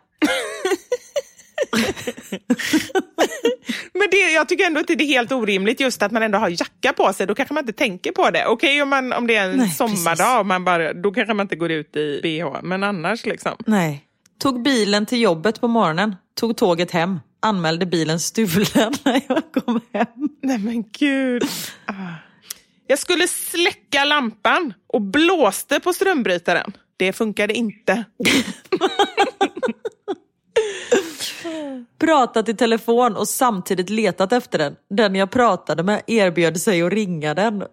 [3.92, 6.48] Men det, jag tycker ändå inte det är helt orimligt just att man ändå har
[6.48, 7.26] jacka på sig.
[7.26, 8.46] Då kanske man inte tänker på det.
[8.46, 11.70] Okej om, om det är en Nej, sommardag, man bara, då kanske man inte går
[11.70, 12.58] ut i bh.
[12.62, 13.52] Men annars liksom.
[13.66, 14.04] Nej.
[14.38, 19.80] Tog bilen till jobbet på morgonen, tog tåget hem, anmälde bilen stulen när jag kom
[19.92, 20.28] hem.
[20.42, 21.44] Nej men gud.
[21.84, 21.92] Ah.
[22.86, 26.72] Jag skulle släcka lampan och blåste på strömbrytaren.
[26.96, 28.04] Det funkade inte.
[31.98, 34.76] Pratat i telefon och samtidigt letat efter den.
[34.90, 37.62] Den jag pratade med erbjöd sig att ringa den.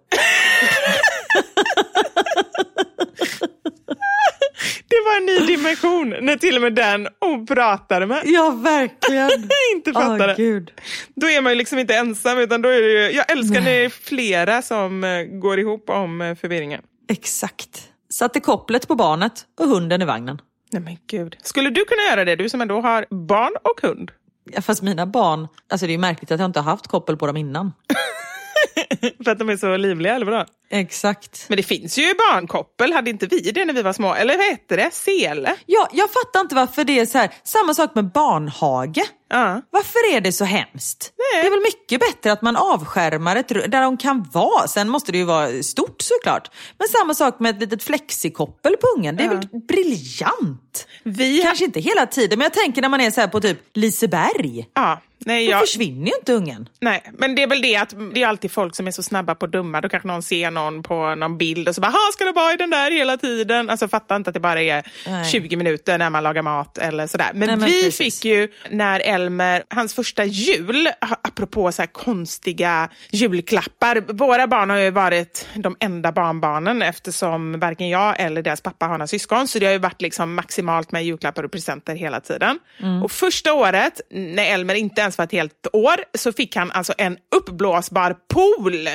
[4.87, 9.29] Det var en ny dimension när till och med den hon pratade med Ja, verkligen.
[9.75, 10.31] inte fattade.
[10.31, 10.71] Åh, gud.
[11.15, 13.71] Då är man ju liksom inte ensam utan då är det ju, jag älskar när
[13.71, 16.81] det är flera som eh, går ihop om eh, förvirringen.
[17.09, 17.89] Exakt.
[18.09, 20.41] Satte kopplet på barnet och hunden i vagnen.
[20.71, 21.37] Nej men gud.
[21.43, 24.11] Skulle du kunna göra det, du som ändå har barn och hund?
[24.51, 27.17] Ja, fast mina barn, alltså det är ju märkligt att jag inte har haft koppel
[27.17, 27.73] på dem innan.
[29.23, 30.45] För att de är så livliga, eller vadå?
[30.75, 31.45] Exakt.
[31.47, 34.13] Men det finns ju barnkoppel, hade inte vi det när vi var små?
[34.13, 34.93] Eller vad hette det?
[34.93, 35.55] Sele?
[35.65, 37.29] Ja, jag fattar inte varför det är så här.
[37.43, 39.01] Samma sak med barnhage.
[39.29, 39.61] Ja.
[39.69, 41.13] Varför är det så hemskt?
[41.33, 41.41] Nej.
[41.43, 44.67] Det är väl mycket bättre att man avskärmar ett rum där de kan vara.
[44.67, 46.51] Sen måste det ju vara stort såklart.
[46.77, 49.15] Men samma sak med ett litet flexikoppel på ungen.
[49.15, 50.87] Det är väl briljant?
[51.03, 53.57] Vi Kanske inte hela tiden, men jag tänker när man är så här på typ
[53.73, 54.69] Liseberg.
[54.73, 56.69] Ja, nej, Då jag, försvinner ju inte ungen.
[56.81, 59.35] nej, men det är väl det att det är alltid folk som är så snabba
[59.35, 59.81] på att dumma.
[59.81, 62.53] Då kanske någon ser någon på någon bild och så bara, "Ha, ska du vara
[62.53, 63.69] i den där hela tiden?
[63.69, 65.25] Alltså fattar inte att det bara är Nej.
[65.31, 67.29] 20 minuter när man lagar mat eller sådär.
[67.33, 68.19] Men, Nej, men vi precis.
[68.21, 70.89] fick ju när Elmer, hans första jul,
[71.23, 74.13] apropå så konstiga julklappar.
[74.13, 78.91] Våra barn har ju varit de enda barnbarnen eftersom varken jag eller deras pappa har
[78.97, 79.47] några syskon.
[79.47, 82.59] Så det har ju varit liksom maximalt med julklappar och presenter hela tiden.
[82.81, 83.03] Mm.
[83.03, 86.93] Och första året, när Elmer inte ens var ett helt år, så fick han alltså
[86.97, 88.89] en uppblåsbar pool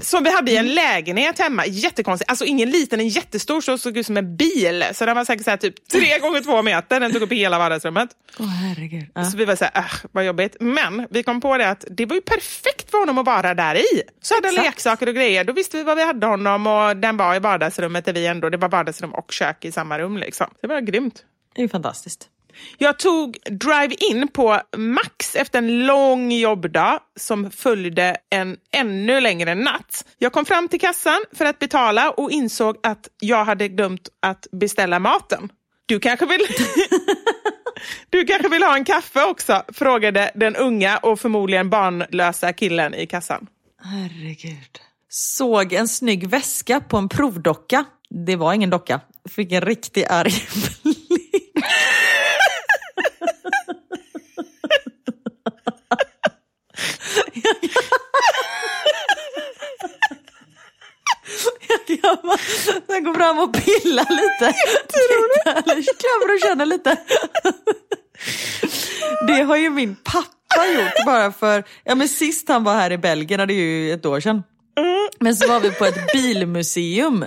[0.00, 1.66] som vi hade i en lägenhet hemma.
[1.66, 2.30] Jättekonstigt.
[2.30, 4.84] Alltså ingen liten, en jättestor så såg ut som en bil.
[4.92, 7.00] Så den var säkert så här, typ tre gånger två meter.
[7.00, 8.10] Den tog upp hela vardagsrummet.
[8.38, 9.06] Åh herregud.
[9.14, 9.24] Ja.
[9.24, 10.56] Så vi var så här, äh, vad jobbigt.
[10.60, 13.74] Men vi kom på det att det var ju perfekt för honom att vara där
[13.74, 14.02] i.
[14.22, 14.66] Så hade han Exakt.
[14.76, 15.44] leksaker och grejer.
[15.44, 18.50] Då visste vi var vi hade honom och den var i vardagsrummet där vi ändå,
[18.50, 20.16] det var vardagsrum och kök i samma rum.
[20.16, 20.46] Liksom.
[20.60, 21.24] Det var grymt.
[21.54, 22.28] Det är fantastiskt.
[22.78, 30.04] Jag tog drive-in på Max efter en lång jobbdag som följde en ännu längre natt.
[30.18, 34.46] Jag kom fram till kassan för att betala och insåg att jag hade glömt att
[34.52, 35.52] beställa maten.
[35.86, 36.40] Du kanske vill...
[38.10, 39.62] Du kanske vill ha en kaffe också?
[39.68, 43.46] frågade den unga och förmodligen barnlösa killen i kassan.
[43.82, 44.80] Herregud.
[45.08, 47.84] Såg en snygg väska på en provdocka.
[48.10, 49.00] Det var ingen docka.
[49.28, 50.32] Fick en riktig arg
[50.82, 50.96] blick.
[61.68, 62.38] Jag kan bara-
[62.88, 64.54] jag går fram och pillar lite.
[64.68, 66.00] Jätteroligt.
[66.00, 66.96] Klämmer och känner lite.
[69.26, 72.98] Det har ju min pappa gjort bara för, ja men sist han var här i
[72.98, 74.42] Belgien, det är ju ett år sedan.
[75.20, 77.24] Men så var vi på ett bilmuseum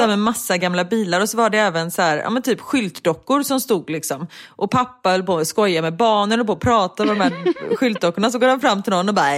[0.00, 2.60] så med massa gamla bilar och så var det även så här, ja, men typ
[2.60, 4.26] skyltdockor som stod liksom.
[4.48, 7.32] Och pappa höll på att skoja med barnen och på att prata med de här
[7.76, 8.30] skyltdockorna.
[8.30, 9.34] Så går han fram till någon och bara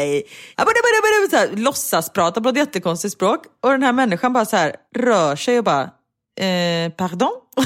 [1.30, 3.40] så här, låtsas prata på ett jättekonstigt språk.
[3.62, 5.82] Och den här människan bara så här rör sig och bara,
[6.40, 7.32] eh, pardon?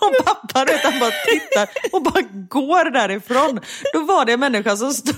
[0.00, 3.60] Och pappa vet, han bara tittar och bara går därifrån.
[3.92, 5.14] Då var det en människa som stod,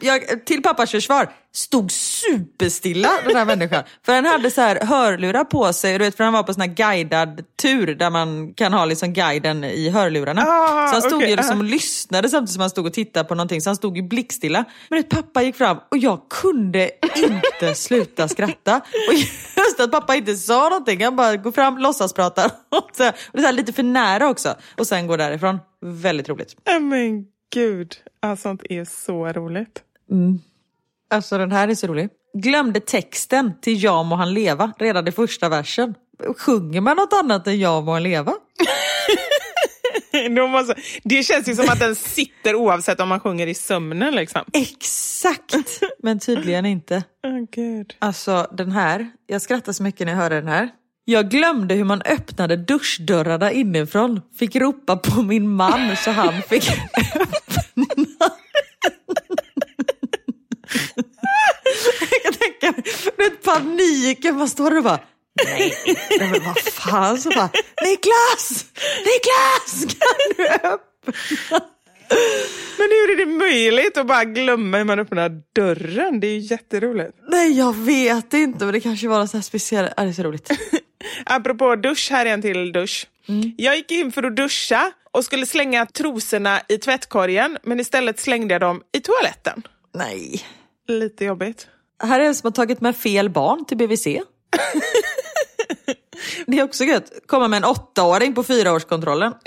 [0.00, 3.82] jag, till pappas försvar, stod superstilla den här människan.
[4.06, 6.60] För han hade så här hörlurar på sig, du vet, för han var på sån
[6.60, 10.42] här guidad tur där man kan ha liksom guiden i hörlurarna.
[10.42, 11.60] Ah, så han stod okej, ju liksom ah.
[11.60, 13.60] och lyssnade samtidigt som han stod och tittade på någonting.
[13.60, 14.64] Så han stod ju blickstilla.
[14.88, 18.80] Men vet, pappa gick fram och jag kunde inte sluta skratta.
[19.08, 21.04] Och just att pappa inte sa någonting.
[21.04, 24.28] Han bara går fram, låtsas prata och, så, och det är så lite för nära
[24.28, 24.54] också.
[24.78, 25.58] Och sen går därifrån.
[25.80, 26.56] Väldigt roligt.
[26.64, 29.82] Men gud, alltså, sånt är så roligt.
[31.10, 32.08] Alltså den här är så rolig.
[32.34, 35.94] Glömde texten till Jag må han leva redan i första versen.
[36.38, 38.34] Sjunger man något annat än Jag må han leva?
[40.12, 44.14] De måste, det känns ju som att den sitter oavsett om man sjunger i sömnen.
[44.14, 44.40] Liksom.
[44.52, 45.54] Exakt,
[45.98, 47.04] men tydligen inte.
[47.26, 47.94] Oh, Gud.
[47.98, 50.70] Alltså den här, jag skrattar så mycket när jag hörde den här.
[51.08, 54.20] Jag glömde hur man öppnade duschdörrarna inifrån.
[54.38, 58.30] Fick ropa på min man så han fick öppna.
[62.12, 62.82] jag kan tänka
[63.16, 65.00] mig, paniken, man står där och bara
[65.44, 65.74] Nej,
[66.18, 67.50] nej men vad fan så bara
[67.82, 68.64] Niklas!
[68.98, 69.94] Niklas!
[69.98, 71.60] Kan du öppna?
[72.78, 76.20] Men hur är det möjligt att bara glömma hur man öppnar dörren?
[76.20, 77.18] Det är ju jätteroligt.
[77.28, 80.12] Nej jag vet inte men det kanske var något så här speciellt, ja, det är
[80.12, 80.50] så roligt.
[81.26, 83.06] Apropå dusch, här är en till dusch.
[83.56, 88.54] Jag gick in för att duscha och skulle slänga trosorna i tvättkorgen men istället slängde
[88.54, 89.62] jag dem i toaletten.
[89.94, 90.44] Nej.
[90.88, 91.68] Lite jobbigt.
[92.02, 94.06] Här är en som har tagit med fel barn till BVC.
[96.46, 97.12] Det är också gött.
[97.26, 99.32] Komma med en åttaåring på fyraårskontrollen.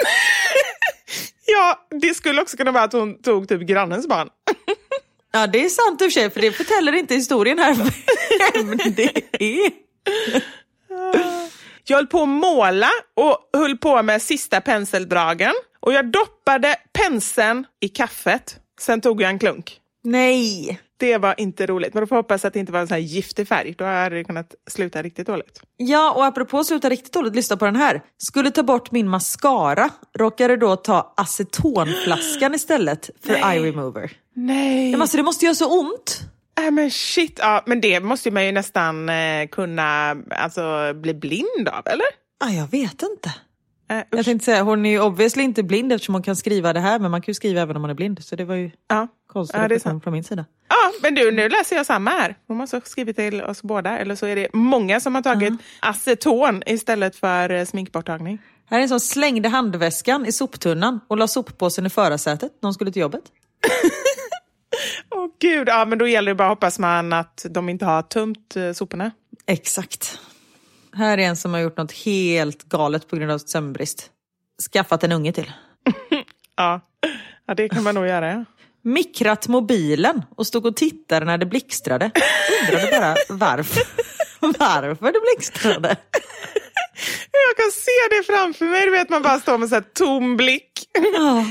[1.51, 4.29] Ja, det skulle också kunna vara att hon tog typ grannens barn.
[5.31, 7.73] Ja det är sant i och för sig för det förtäller inte historien här
[8.53, 9.71] vem det är.
[11.89, 17.65] Jag höll på att måla och höll på med sista penseldragen och jag doppade penseln
[17.79, 18.59] i kaffet.
[18.81, 19.79] Sen tog jag en klunk.
[20.03, 20.81] Nej.
[20.97, 22.95] Det var inte roligt, men då får jag hoppas att det inte var en sån
[22.95, 23.75] här giftig färg.
[23.77, 25.61] Då hade det kunnat sluta riktigt dåligt.
[25.77, 28.01] Ja och apropå sluta riktigt dåligt, lyssna på den här.
[28.17, 34.11] Skulle ta bort min mascara, råkade då ta acetonflaskan istället för eye remover.
[34.35, 34.91] Nej.
[34.91, 36.21] Men alltså det måste göra så ont.
[36.65, 41.69] Äh, men shit, ja, men det måste man ju nästan eh, kunna alltså, bli blind
[41.71, 42.05] av, eller?
[42.39, 43.33] Ah, jag vet inte.
[43.91, 46.79] Äh, Jag tänkte säga, hon är ju obviously inte blind eftersom hon kan skriva det
[46.79, 48.23] här, men man kan ju skriva även om man är blind.
[48.23, 49.07] Så det var ju ja.
[49.27, 50.45] konstigt Ja, det är från min sida.
[50.69, 52.35] ja, men du, nu läser jag samma här.
[52.47, 55.53] Hon måste ha skrivit till oss båda, eller så är det många som har tagit
[55.79, 58.39] aceton istället för eh, sminkborttagning.
[58.69, 62.73] Här är en som slängde handväskan i soptunnan och la soppåsen i förarsätet när hon
[62.73, 63.23] skulle till jobbet.
[65.15, 68.55] Åh gud, ja men då gäller det bara hoppas man att de inte har tömt
[68.55, 69.11] eh, soporna.
[69.45, 70.19] Exakt.
[70.93, 74.09] Här är en som har gjort något helt galet på grund av sömnbrist.
[74.71, 75.51] Skaffat en unge till.
[76.55, 76.81] Ja,
[77.45, 78.31] ja det kan man nog göra.
[78.31, 78.45] Ja.
[78.81, 82.11] Mikrat mobilen och stod och tittade när det blixtrade.
[82.61, 83.83] Undrade bara varför.
[84.41, 85.95] Varför det blixtrade.
[87.31, 90.37] Jag kan se det framför mig, du vet man bara står med så här tom
[90.37, 90.71] blick.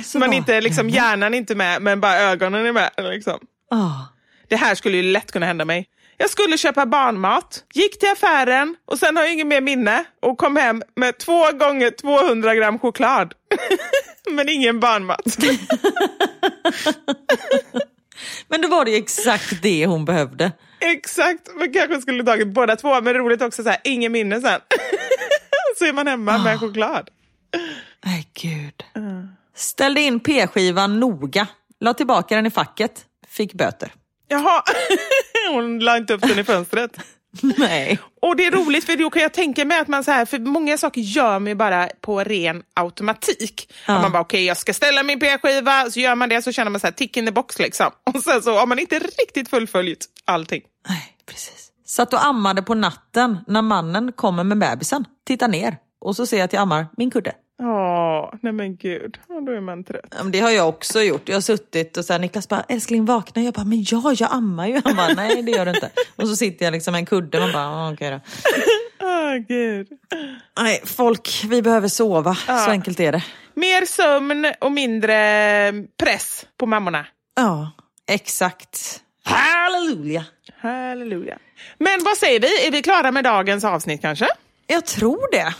[0.04, 2.90] Så man inte, liksom, hjärnan är inte med, men bara ögonen är med.
[2.98, 3.38] Liksom.
[3.70, 4.08] Ja.
[4.48, 5.86] Det här skulle ju lätt kunna hända mig.
[6.20, 10.38] Jag skulle köpa barnmat, gick till affären och sen har jag inget mer minne och
[10.38, 13.34] kom hem med två gånger 200 gram choklad.
[14.30, 15.20] Men ingen barnmat.
[18.48, 20.52] Men då var det ju exakt det hon behövde.
[20.80, 23.00] Exakt, man kanske skulle tagit båda två.
[23.00, 24.60] Men roligt också, så här, ingen minne sen.
[25.78, 27.10] så är man hemma med choklad.
[28.04, 28.84] Nej gud.
[29.54, 31.46] Ställde in p-skivan noga.
[31.80, 33.04] La tillbaka den i facket.
[33.28, 33.92] Fick böter.
[34.28, 34.62] Jaha,
[35.52, 36.98] hon la inte upp den i fönstret.
[37.58, 37.98] Nej.
[38.22, 40.38] Och det är roligt för då kan jag tänka mig att man så här, för
[40.38, 43.72] många saker gör man ju bara på ren automatik.
[43.86, 46.70] Att man bara okej jag ska ställa min p-skiva, så gör man det så känner
[46.70, 47.90] man så här tick in the box liksom.
[48.14, 50.62] Och sen så har man inte riktigt fullföljt allting.
[50.88, 51.67] Nej, precis.
[51.88, 55.04] Satt och ammade på natten när mannen kommer med bebisen.
[55.26, 57.32] Tittar ner och så ser jag att jag ammar min kudde.
[57.62, 60.04] Åh, nej men gud, Ja, då är man trött.
[60.16, 61.28] Ja, men Det har jag också gjort.
[61.28, 63.42] Jag har suttit och så här, Niklas bara, älskling vakna.
[63.42, 64.80] Jag bara, men ja, jag ammar ju.
[64.84, 65.90] Han bara, nej det gör du inte.
[66.16, 67.40] Och så sitter jag liksom med en kudde.
[67.40, 68.20] Man bara, "Ah, okej då.
[69.06, 69.88] Åh gud.
[70.60, 72.34] Nej, folk, vi behöver sova.
[72.34, 73.24] Så enkelt är det.
[73.54, 75.14] Mer sömn och mindre
[76.02, 77.06] press på mammorna.
[77.36, 77.70] Ja,
[78.08, 79.00] exakt.
[79.24, 80.24] Halleluja.
[80.60, 81.38] Halleluja.
[81.78, 82.66] Men vad säger vi?
[82.66, 84.28] Är vi klara med dagens avsnitt kanske?
[84.66, 85.54] Jag tror det.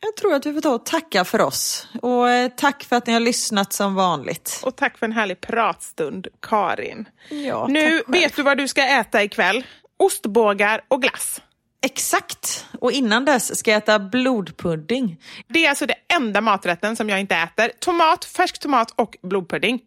[0.00, 1.88] Jag tror att vi får ta och tacka för oss.
[2.02, 4.60] Och eh, tack för att ni har lyssnat som vanligt.
[4.64, 7.08] Och tack för en härlig pratstund, Karin.
[7.28, 9.64] Ja, nu vet du vad du ska äta ikväll.
[9.96, 11.40] Ostbågar och glass.
[11.84, 12.66] Exakt.
[12.80, 15.20] Och innan dess ska jag äta blodpudding.
[15.48, 17.70] Det är alltså det enda maträtten som jag inte äter.
[17.78, 19.80] Tomat, färsk tomat och blodpudding.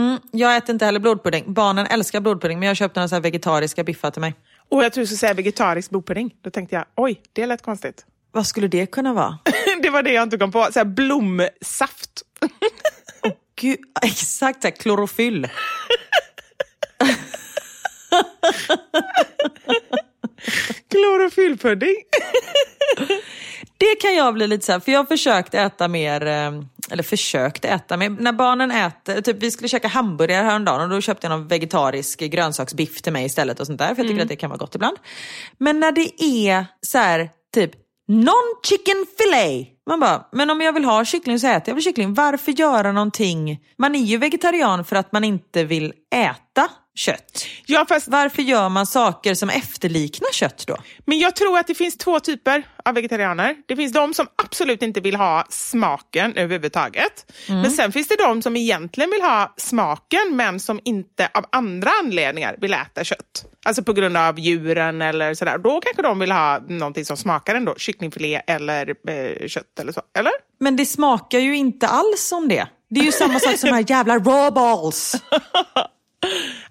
[0.00, 1.52] Mm, jag äter inte heller blodpudding.
[1.52, 4.34] Barnen älskar blodpudding men jag köpte några så vegetariska biffar till mig.
[4.68, 6.34] Och jag tror du skulle säga vegetarisk blodpudding.
[6.42, 8.04] Då tänkte jag, oj, det lät konstigt.
[8.32, 9.38] Vad skulle det kunna vara?
[9.82, 10.68] det var det jag inte kom på.
[10.72, 12.22] Så här blomsaft.
[13.60, 15.48] Gud, exakt, så här, klorofyll.
[20.90, 21.96] Klorofyllpudding.
[23.78, 26.52] Det kan jag bli lite så här, för jag har försökt äta mer, eh,
[26.92, 31.00] eller försökt äta mer, när barnen äter, typ vi skulle käka hamburgare häromdagen och då
[31.00, 34.28] köpte jag någon vegetarisk grönsaksbiff till mig istället och sånt där, för jag tycker att
[34.28, 34.96] det kan vara gott ibland.
[35.58, 37.70] Men när det är så här, typ
[38.10, 39.68] Non-chicken fillet.
[39.86, 42.14] Man bara, men om jag vill ha kyckling så äter jag väl kyckling.
[42.14, 43.60] Varför göra någonting?
[43.78, 47.46] Man är ju vegetarian för att man inte vill äta kött.
[47.66, 50.76] Ja, fast, Varför gör man saker som efterliknar kött då?
[51.04, 53.56] men jag tror att det finns två typer av vegetarianer.
[53.68, 57.32] Det finns de som absolut inte vill ha smaken överhuvudtaget.
[57.48, 61.90] Men sen finns det de som egentligen vill ha smaken men som inte av andra
[62.02, 63.44] anledningar vill äta kött.
[63.64, 65.58] Alltså på grund av djuren eller sådär.
[65.58, 67.74] Då kanske de vill ha någonting som smakar ändå.
[67.76, 70.02] Kycklingfilé eller eh, kött eller så.
[70.18, 70.32] Eller?
[70.60, 72.66] Men det smakar ju inte alls som det.
[72.90, 75.16] Det är ju samma sak som de här jävla raw balls.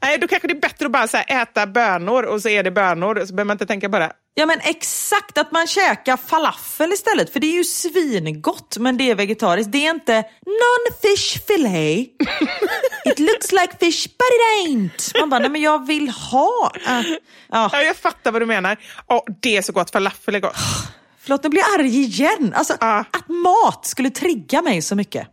[0.01, 2.63] Nej, då kanske det är bättre att bara så här, äta bönor och så är
[2.63, 3.25] det bönor.
[3.25, 4.11] Så behöver man inte tänka på det.
[4.33, 7.33] Ja men exakt, att man käkar falafel istället.
[7.33, 9.71] För det är ju svingott men det är vegetariskt.
[9.71, 12.07] Det är inte non-fish fillet.
[13.05, 15.19] It looks like fish but it ain't.
[15.19, 16.71] Man bara, nej men jag vill ha.
[16.75, 17.01] Uh,
[17.51, 17.69] ja.
[17.73, 18.77] Ja, jag fattar vad du menar.
[19.07, 19.91] Åh, det är så gott.
[19.91, 20.55] Falafel är gott.
[21.29, 22.53] Förlåt, nu blir jag arg igen.
[22.55, 23.05] Alltså, Ja.
[23.11, 25.27] Att mat skulle trigga mig så mycket.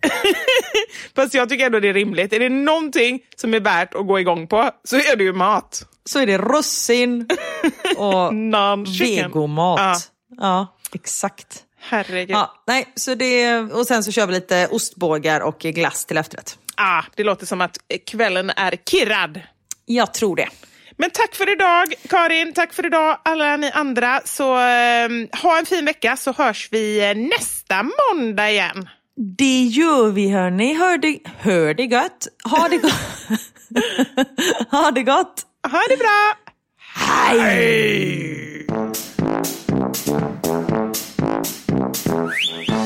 [1.17, 2.33] Fast jag tycker ändå det är rimligt.
[2.33, 5.87] Är det någonting som är värt att gå igång på så är det ju mat.
[6.05, 7.29] Så är det russin
[7.97, 8.33] och
[9.01, 9.81] vegomat.
[9.81, 9.97] Ja.
[10.39, 10.67] Ja.
[10.95, 11.63] exakt.
[11.81, 12.37] Herregud.
[12.37, 16.59] Ja, nej, så det, och sen så kör vi lite ostbågar och glass till efterrätt.
[16.75, 19.41] Ah, det låter som att kvällen är kirrad.
[19.87, 20.49] Jag tror det.
[20.97, 22.53] Men tack för idag, Karin.
[22.53, 24.21] Tack för idag, alla ni andra.
[24.25, 25.09] Så eh,
[25.43, 28.89] ha en fin vecka så hörs vi eh, nästa måndag igen.
[29.39, 30.75] Det gör vi hörni.
[30.75, 32.29] Hör det, hör det gött.
[32.45, 32.93] Ha det gott.
[34.71, 35.43] ha det gott.
[35.73, 36.35] Ha det bra!
[36.95, 38.67] Hej!
[42.69, 42.86] Mamma